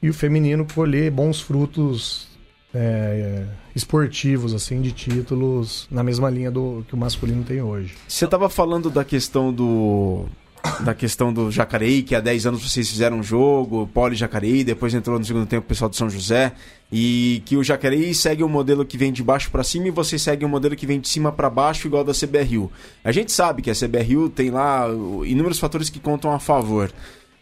[0.00, 2.28] e o feminino colher bons frutos
[2.74, 3.44] é,
[3.74, 7.94] esportivos, assim, de títulos na mesma linha do que o masculino tem hoje.
[8.06, 10.26] Você estava falando da questão do
[10.80, 14.92] da questão do Jacareí, que há 10 anos vocês fizeram um jogo, Poli Jacareí, depois
[14.94, 16.52] entrou no segundo tempo o pessoal de São José,
[16.90, 20.20] e que o Jacareí segue um modelo que vem de baixo para cima e vocês
[20.20, 22.70] seguem um modelo que vem de cima para baixo, igual da CBRU.
[23.04, 24.86] A gente sabe que a CBRU tem lá
[25.24, 26.90] inúmeros fatores que contam a favor.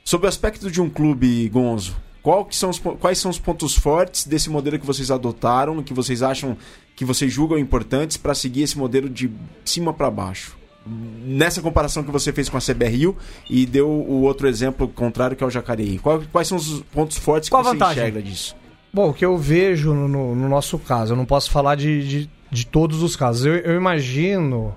[0.05, 3.77] Sobre o aspecto de um clube, Gonzo, qual que são os quais são os pontos
[3.77, 6.57] fortes desse modelo que vocês adotaram, que vocês acham,
[6.97, 9.31] que vocês julgam importantes para seguir esse modelo de
[9.65, 10.57] cima para baixo?
[10.87, 13.17] nessa comparação que você fez com a CBRU
[13.49, 15.99] e deu o outro exemplo contrário que é o Jacareí.
[16.31, 18.03] Quais são os pontos fortes Qual a que você vantagem?
[18.03, 18.55] enxerga disso?
[18.93, 22.07] Bom, o que eu vejo no, no- no nosso caso, eu não posso falar de,
[22.07, 23.47] de, de todos os casos.
[23.47, 24.75] Eu, eu imagino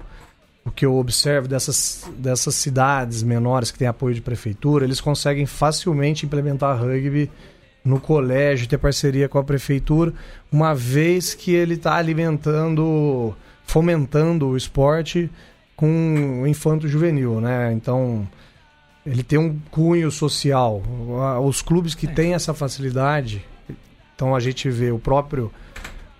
[0.67, 5.45] o que eu observo dessas, dessas cidades menores que têm apoio de prefeitura, eles conseguem
[5.45, 7.31] facilmente implementar rugby
[7.85, 10.13] no colégio, ter parceria com a prefeitura,
[10.51, 15.29] uma vez que ele está alimentando, fomentando o esporte
[15.73, 17.71] com o infanto juvenil, né?
[17.71, 18.27] Então,
[19.05, 20.83] ele tem um cunho social.
[21.45, 23.45] Os clubes que têm essa facilidade,
[24.13, 25.49] então a gente vê o próprio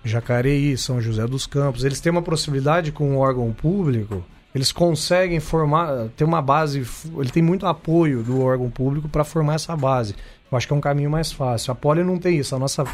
[0.02, 4.24] Jacareí, São José dos Campos, eles têm uma proximidade com o órgão público,
[4.54, 6.86] eles conseguem formar, ter uma base,
[7.16, 10.14] ele tem muito apoio do órgão público para formar essa base.
[10.50, 11.72] Eu acho que é um caminho mais fácil.
[11.72, 12.56] A Poli não tem isso.
[12.56, 12.84] A nossa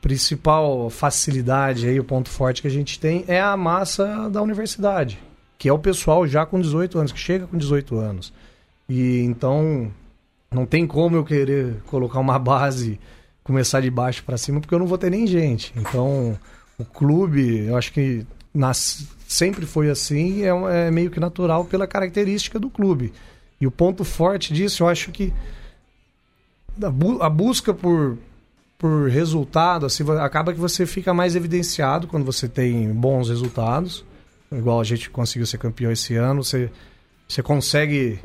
[0.00, 5.18] principal facilidade aí, o ponto forte que a gente tem é a massa da universidade,
[5.58, 8.32] que é o pessoal já com 18 anos, que chega com 18 anos.
[8.88, 9.90] E então
[10.50, 13.00] não tem como eu querer colocar uma base,
[13.42, 15.72] começar de baixo para cima, porque eu não vou ter nem gente.
[15.76, 16.38] Então,
[16.78, 18.24] o clube, eu acho que
[18.54, 23.12] nas, sempre foi assim, é, um- é meio que natural pela característica do clube.
[23.60, 25.32] E o ponto forte disso, eu acho que
[26.82, 28.18] a, bu- a busca por,
[28.78, 34.04] por resultado, assim, acaba que você fica mais evidenciado quando você tem bons resultados.
[34.52, 36.70] Igual a gente conseguiu ser campeão esse ano, você,
[37.26, 38.18] você consegue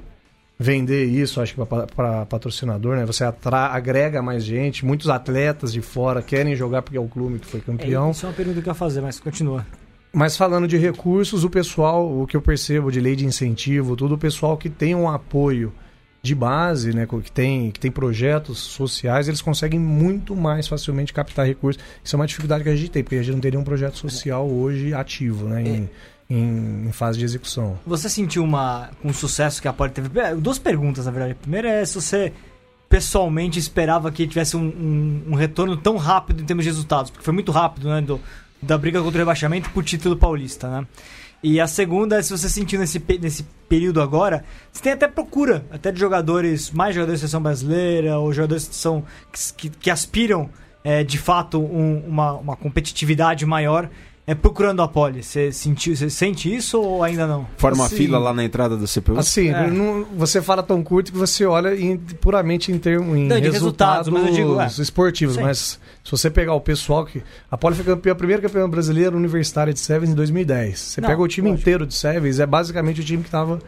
[0.59, 1.61] vender isso, acho que
[1.95, 3.05] para patrocinador, né?
[3.05, 7.47] Você agrega mais gente, muitos atletas de fora querem jogar porque é o clube que
[7.47, 8.09] foi campeão.
[8.09, 9.65] É, isso é uma pergunta que eu ia fazer, mas continua.
[10.13, 14.15] Mas falando de recursos, o pessoal, o que eu percebo de lei de incentivo, tudo
[14.15, 15.73] o pessoal que tem um apoio
[16.21, 21.47] de base, né, que tem, que tem projetos sociais, eles conseguem muito mais facilmente captar
[21.47, 21.81] recursos.
[22.03, 23.97] Isso é uma dificuldade que a gente tem, porque a gente não teria um projeto
[23.97, 25.89] social hoje ativo, né, em,
[26.29, 27.79] em, em fase de execução.
[27.87, 30.19] Você sentiu uma, um sucesso que a Poli teve?
[30.19, 31.31] É, Duas perguntas, na verdade.
[31.31, 32.31] A primeira é se você
[32.87, 37.23] pessoalmente esperava que tivesse um, um- um retorno tão rápido em termos de resultados, porque
[37.23, 38.01] foi muito rápido, né?
[38.01, 38.19] Do,
[38.61, 40.87] da briga contra o rebaixamento pro título paulista, né?
[41.43, 45.65] E a segunda é se você sentiu nesse, nesse período agora, você tem até procura,
[45.71, 49.03] até de jogadores, mais jogadores de seleção brasileira, ou jogadores que, são,
[49.57, 50.49] que, que aspiram
[50.83, 53.89] é, de fato um- uma, uma competitividade maior,
[54.27, 55.23] é, procurando a Poli.
[55.23, 57.47] Você sentiu, você sente isso ou ainda não?
[57.57, 59.17] Forma Assim- fila lá na entrada da CPU?
[59.17, 59.67] Assim, É.
[59.69, 63.49] não- você fala tão curto que você olha em- puramente em termos em Não, de
[63.49, 64.67] resultados, resultados, mas eu digo, é.
[64.83, 65.41] esportivos, Sim.
[65.41, 69.15] mas se você pegar o pessoal que a Poli foi campeã, a primeira campeã brasileira
[69.15, 70.79] universitária de Sevens em 2010.
[70.79, 71.61] Você Não, pega o time lógico.
[71.61, 73.59] inteiro de Sevens, é basicamente o time que tava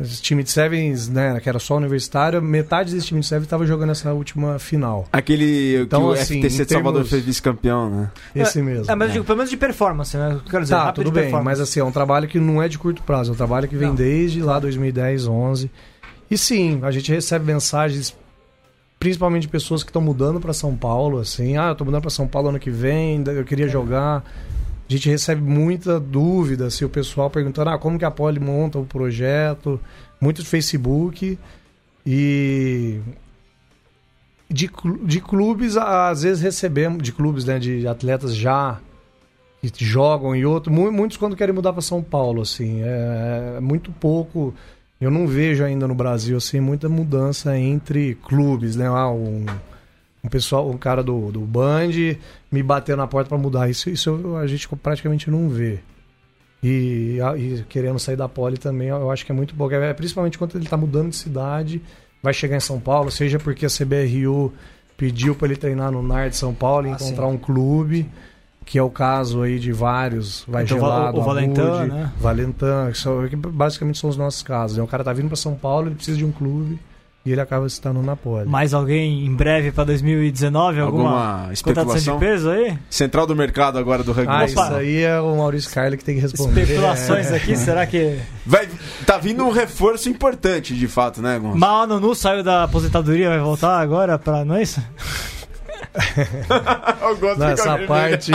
[0.00, 3.64] esse time de Sevens, né, que era só universitário, metade desse time de Sevens estava
[3.66, 5.06] jogando essa última final.
[5.12, 8.10] Aquele Então, que o assim, FTC de Salvador termos- fez vice-campeão, né?
[8.34, 8.90] Esse mesmo.
[8.90, 10.32] É, mas eu digo, pelo menos de performance, né?
[10.34, 12.68] Eu Quero dizer, Tá, tudo de bem, mas assim, é um trabalho que não é
[12.68, 13.94] de curto prazo, é um trabalho que vem Não.
[13.94, 15.70] desde lá 2010, 11.
[16.30, 18.14] E sim, a gente recebe mensagens
[18.98, 22.10] principalmente de pessoas que estão mudando para São Paulo, assim, ah, eu tô mudando para
[22.10, 24.24] São Paulo ano que vem, eu queria jogar.
[24.88, 28.78] A gente recebe muita dúvida, assim, o pessoal perguntando, ah, como que a Poli monta
[28.78, 29.80] o projeto,
[30.20, 31.38] muito de Facebook
[32.06, 33.00] e
[34.50, 34.70] de,
[35.02, 38.78] de clubes, às vezes recebemos, de clubes, né, de atletas já
[39.72, 43.90] que jogam e outros, muitos quando querem mudar para São Paulo, assim, é, é, muito
[43.92, 44.54] pouco,
[45.00, 49.46] eu não vejo ainda no Brasil, assim, muita mudança entre clubes, né, ah, um,
[50.22, 51.92] um pessoal, um cara do, do Band
[52.54, 55.80] me bater na porta para mudar, isso, isso a gente praticamente não vê.
[56.62, 59.70] E, e, querendo sair da pole também, eu acho que é muito bom.
[59.70, 61.82] É, principalmente quando ele está mudando de cidade,
[62.22, 64.52] vai chegar em São Paulo, seja porque a CBRU
[64.96, 67.34] pediu para ele treinar no NAR de São Paulo e ah, encontrar sim.
[67.34, 68.08] um clube,
[68.64, 72.12] que é o caso aí de vários, vai então, gelado, o, o Valentin, né?
[72.92, 74.76] Que, são, que basicamente são os nossos casos.
[74.76, 74.82] Né?
[74.82, 76.78] O cara tá vindo para São Paulo, ele precisa de um clube
[77.24, 78.46] e ele acaba se estando na pole.
[78.46, 80.80] Mais alguém em breve para 2019?
[80.80, 82.18] Alguma, alguma especulação?
[82.18, 82.78] de peso aí?
[82.90, 84.30] Central do mercado agora do rugby.
[84.30, 86.62] Ah, isso aí é o Maurício Carli que tem que responder.
[86.62, 87.36] Especulações é.
[87.36, 88.18] aqui, será que...
[88.44, 88.68] Vai,
[89.06, 91.58] tá vindo um reforço importante, de fato, né, Gonçalo?
[91.58, 94.76] Mal Nunu saiu da aposentadoria, vai voltar agora para nós?
[97.00, 98.32] eu gosto não, essa parte...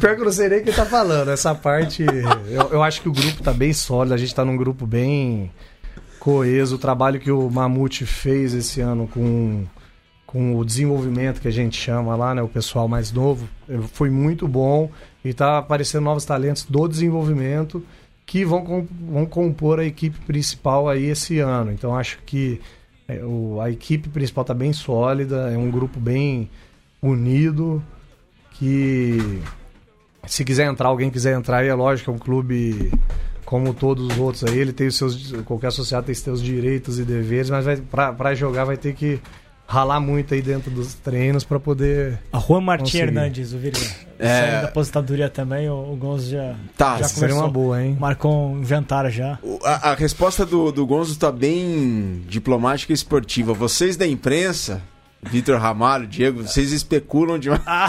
[0.00, 1.30] Pior que eu não sei nem o que ele tá falando.
[1.30, 2.04] Essa parte,
[2.48, 5.52] eu, eu acho que o grupo tá bem sólido, a gente tá num grupo bem
[6.22, 6.76] coeso.
[6.76, 9.64] O trabalho que o Mamute fez esse ano com,
[10.24, 12.40] com o desenvolvimento que a gente chama lá, né?
[12.40, 14.88] O pessoal mais novo, eh, foi muito bom.
[15.24, 17.84] E está aparecendo novos talentos do desenvolvimento
[18.24, 21.72] que vão, vão compor a equipe principal aí esse ano.
[21.72, 22.60] Então acho que
[23.24, 26.48] o, a equipe principal está bem sólida, é um grupo bem
[27.02, 27.82] unido,
[28.52, 29.42] que
[30.24, 32.92] se quiser entrar, alguém quiser entrar, é lógico, é um clube
[33.52, 35.30] como todos os outros aí, ele tem os seus.
[35.44, 39.20] Qualquer associado tem seus direitos e deveres, mas para jogar vai ter que
[39.66, 42.18] ralar muito aí dentro dos treinos para poder.
[42.32, 43.78] A Juan Martins Hernandes, o Virga.
[44.18, 44.62] É...
[44.62, 46.54] da aposentadoria também, o, o Gonzo já.
[46.78, 47.94] Tá, já seria uma boa, hein?
[48.00, 49.38] Marcou um jantar já.
[49.62, 53.52] A, a resposta do, do Gonzo tá bem diplomática e esportiva.
[53.52, 54.82] Vocês da imprensa
[55.24, 57.62] Vitor Ramalho, Diego, vocês especulam demais.
[57.64, 57.88] Ah.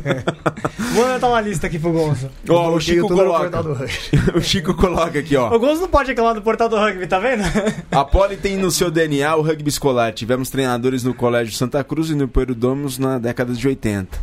[0.92, 2.30] Vou anotar uma lista aqui pro Gonzo.
[2.46, 3.60] Ó, o Chico coloca.
[4.36, 5.54] o Chico coloca aqui, ó.
[5.54, 7.42] O Gonzo não pode reclamar do portal do rugby, tá vendo?
[7.90, 10.12] A Poli tem no seu DNA o rugby escolar.
[10.12, 14.18] Tivemos treinadores no Colégio Santa Cruz e no Poeiro Domus na década de 80.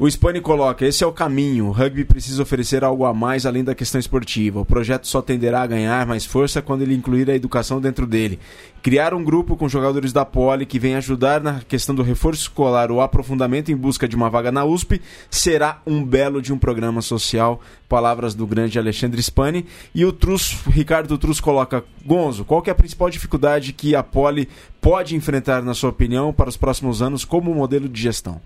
[0.00, 1.66] O Spani coloca: esse é o caminho.
[1.66, 4.60] O rugby precisa oferecer algo a mais além da questão esportiva.
[4.60, 8.38] O projeto só tenderá a ganhar mais força quando ele incluir a educação dentro dele.
[8.80, 12.92] Criar um grupo com jogadores da Poli que venha ajudar na questão do reforço escolar
[12.92, 17.02] ou aprofundamento em busca de uma vaga na USP será um belo de um programa
[17.02, 17.60] social.
[17.88, 19.66] Palavras do grande Alexandre Spani.
[19.92, 24.48] E o Trus, Ricardo Trus coloca: Gonzo, qual é a principal dificuldade que a Poli
[24.80, 28.40] pode enfrentar, na sua opinião, para os próximos anos como modelo de gestão?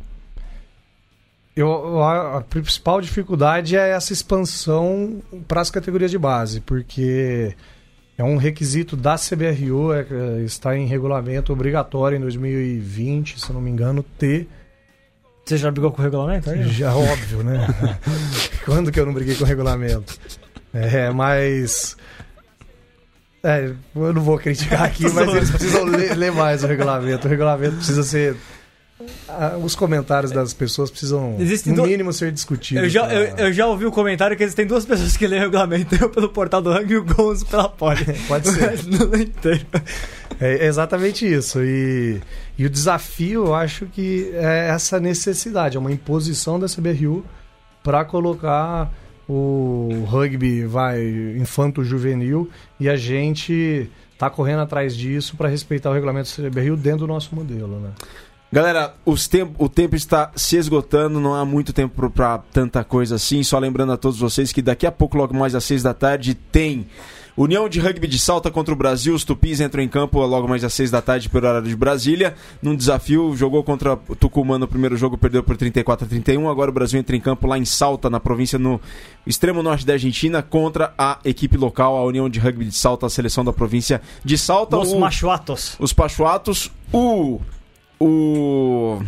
[1.55, 7.55] Eu, a, a, principal dificuldade é essa expansão para as categorias de base, porque
[8.16, 13.61] é um requisito da CBRU, é, é, está em regulamento obrigatório em 2020, se não
[13.61, 14.48] me engano, ter.
[15.44, 16.48] Você já brigou com o regulamento?
[16.48, 16.68] Aí?
[16.68, 17.66] Já, óbvio, né?
[18.64, 20.18] Quando que eu não briguei com o regulamento?
[20.72, 21.96] É, mas.
[23.42, 27.26] É, eu não vou criticar aqui, mas eles precisam ler, ler mais o regulamento.
[27.26, 28.36] O regulamento precisa ser
[29.62, 32.84] os comentários das pessoas precisam, Existem no mínimo, ser discutidos.
[32.84, 33.14] Eu já, pra...
[33.14, 36.11] eu, eu, já ouvi o comentário que existem duas pessoas que leem o regulamento, eu
[36.11, 38.05] pelo portal do Hang e o Gonzo pela Poli.
[38.28, 38.84] Pode ser.
[38.86, 39.66] não inteiro.
[40.40, 41.61] É exatamente isso.
[41.62, 42.20] E,
[42.59, 47.24] e o desafio, eu acho que é essa necessidade, é uma imposição da CBRU
[47.82, 48.92] para colocar
[49.28, 51.00] o rugby vai
[51.38, 53.88] infanto-juvenil e a gente
[54.18, 57.90] tá correndo atrás disso para respeitar o regulamento da CBRU dentro do nosso modelo, né?
[58.53, 58.94] Galera,
[59.30, 63.42] temp o tempo está se esgotando, não há muito tempo para tanta coisa assim.
[63.42, 66.34] Só lembrando a todos vocês que daqui a pouco, logo mais às seis da tarde,
[66.34, 66.86] tem
[67.34, 69.14] União de Rugby de Salta contra o Brasil.
[69.14, 72.34] Os Tupis entram em campo logo mais às seis da tarde pelo horário de Brasília.
[72.61, 76.50] Num desafio, jogou contra o Tucumã no primeiro jogo, perdeu por 34 a 31.
[76.50, 78.78] Agora o Brasil entra em campo lá em Salta, na província, no
[79.26, 83.11] extremo norte da Argentina, contra a equipe local, a União de Rugby de Salta, a
[83.11, 84.76] seleção da província de Salta.
[84.76, 85.74] Os o, Machuatos.
[85.80, 86.70] Os Pachuatos.
[86.92, 87.40] O
[88.03, 89.03] o.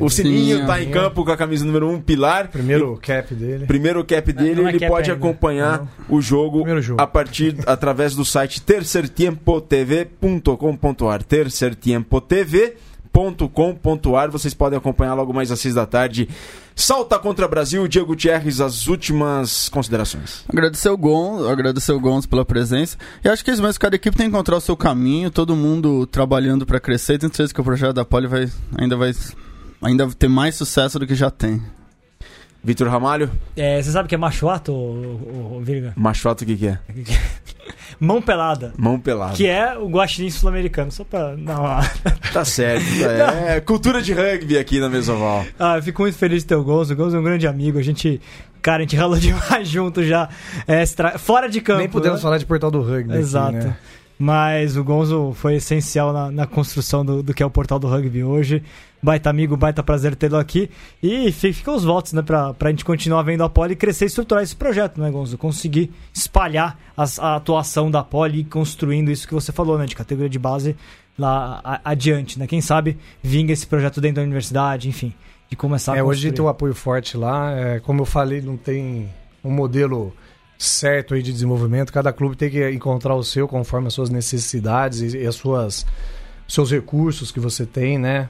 [0.00, 2.48] O Sininho tá em campo com a camisa número 1, um, pilar.
[2.48, 3.66] Primeiro cap dele.
[3.66, 5.22] Primeiro cap dele, não, não é ele pode ainda.
[5.22, 5.88] acompanhar não.
[6.08, 11.22] o jogo, jogo, a partir através do site tercertiempotv.com.ar.
[11.22, 12.72] Tercertiempotv
[13.12, 14.30] rugby.com.ar.
[14.30, 16.28] Vocês podem acompanhar logo mais às seis da tarde.
[16.74, 20.44] Salta contra Brasil, Diego Gutierrez, as últimas considerações.
[20.48, 22.96] Agradecer o Gon, agradecer o Gonzo pela presença.
[23.22, 25.54] E acho que é isso mesmo, cada equipe tem que encontrar o seu caminho, todo
[25.54, 27.18] mundo trabalhando para crescer.
[27.18, 29.12] Tenho certeza que o projeto da Poli vai, ainda vai
[29.82, 31.62] ainda ter mais sucesso do que já tem.
[32.64, 35.92] Vitor Ramalho, É, você sabe o que é machoato, ô, ô, ô, Virga?
[35.96, 36.78] machoto o que, que é?
[37.98, 38.72] Mão pelada.
[38.76, 39.34] Mão pelada.
[39.34, 41.80] Que é o guaxinim sul-americano, só pra dar uma...
[42.32, 42.84] Tá certo.
[43.46, 45.44] É, cultura de rugby aqui na Mesoval.
[45.58, 46.94] Ah, eu fico muito feliz de ter o Gonzo.
[46.94, 47.78] O Gonzo é um grande amigo.
[47.78, 48.20] A gente,
[48.60, 50.28] cara, a gente ralou demais junto já.
[50.66, 51.80] extra, fora de campo.
[51.80, 52.22] Nem podemos né?
[52.22, 53.14] falar de portal do rugby.
[53.16, 53.56] Exato.
[53.56, 53.76] Aqui, né?
[54.24, 57.88] Mas o Gonzo foi essencial na, na construção do, do que é o portal do
[57.88, 58.62] rugby hoje.
[59.02, 60.70] Baita amigo, baita prazer tê-lo aqui.
[61.02, 64.06] E fi- fica os votos, né, pra, pra gente continuar vendo a Poli crescer e
[64.06, 65.36] estruturar esse projeto, né, Gonzo?
[65.36, 69.96] Conseguir espalhar as- a atuação da Poli e construindo isso que você falou, né, de
[69.96, 70.76] categoria de base
[71.18, 72.46] lá a- adiante, né?
[72.46, 75.12] Quem sabe vinga esse projeto dentro da universidade, enfim,
[75.50, 76.32] de começar a É, hoje construir.
[76.36, 77.50] tem um apoio forte lá.
[77.50, 79.08] É, como eu falei, não tem
[79.42, 80.14] um modelo
[80.62, 81.92] certo aí de desenvolvimento.
[81.92, 85.86] Cada clube tem que encontrar o seu conforme as suas necessidades e, e as suas
[86.48, 88.28] seus recursos que você tem, né?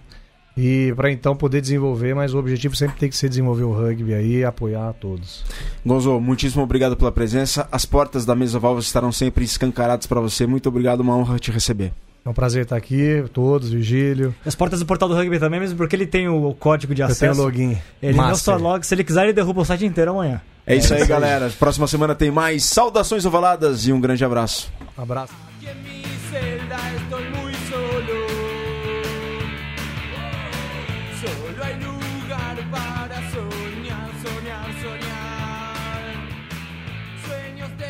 [0.57, 4.13] E para então poder desenvolver, mas o objetivo sempre tem que ser desenvolver o rugby
[4.13, 5.45] aí e apoiar a todos.
[5.85, 7.67] Gonzo, muitíssimo obrigado pela presença.
[7.73, 10.47] As portas da Mesoval estarão sempre escancaradas para você.
[10.47, 11.93] Muito obrigado, uma honra te receber.
[12.25, 14.33] É um prazer estar aqui, todos, Vigílio.
[14.45, 17.07] As portas do portal do rugby também, mesmo porque ele tem o, código de Eu
[17.07, 17.21] acesso.
[17.21, 17.79] tenho login.
[18.01, 18.45] Ele não Master.
[18.45, 20.41] só logo, se ele quiser, ele derruba o site inteiro amanhã.
[20.67, 21.51] É isso aí, galera.
[21.59, 22.65] Próxima semana tem mais.
[22.65, 24.73] Saudações ovaladas e um grande abraço.
[24.97, 25.33] Abraço.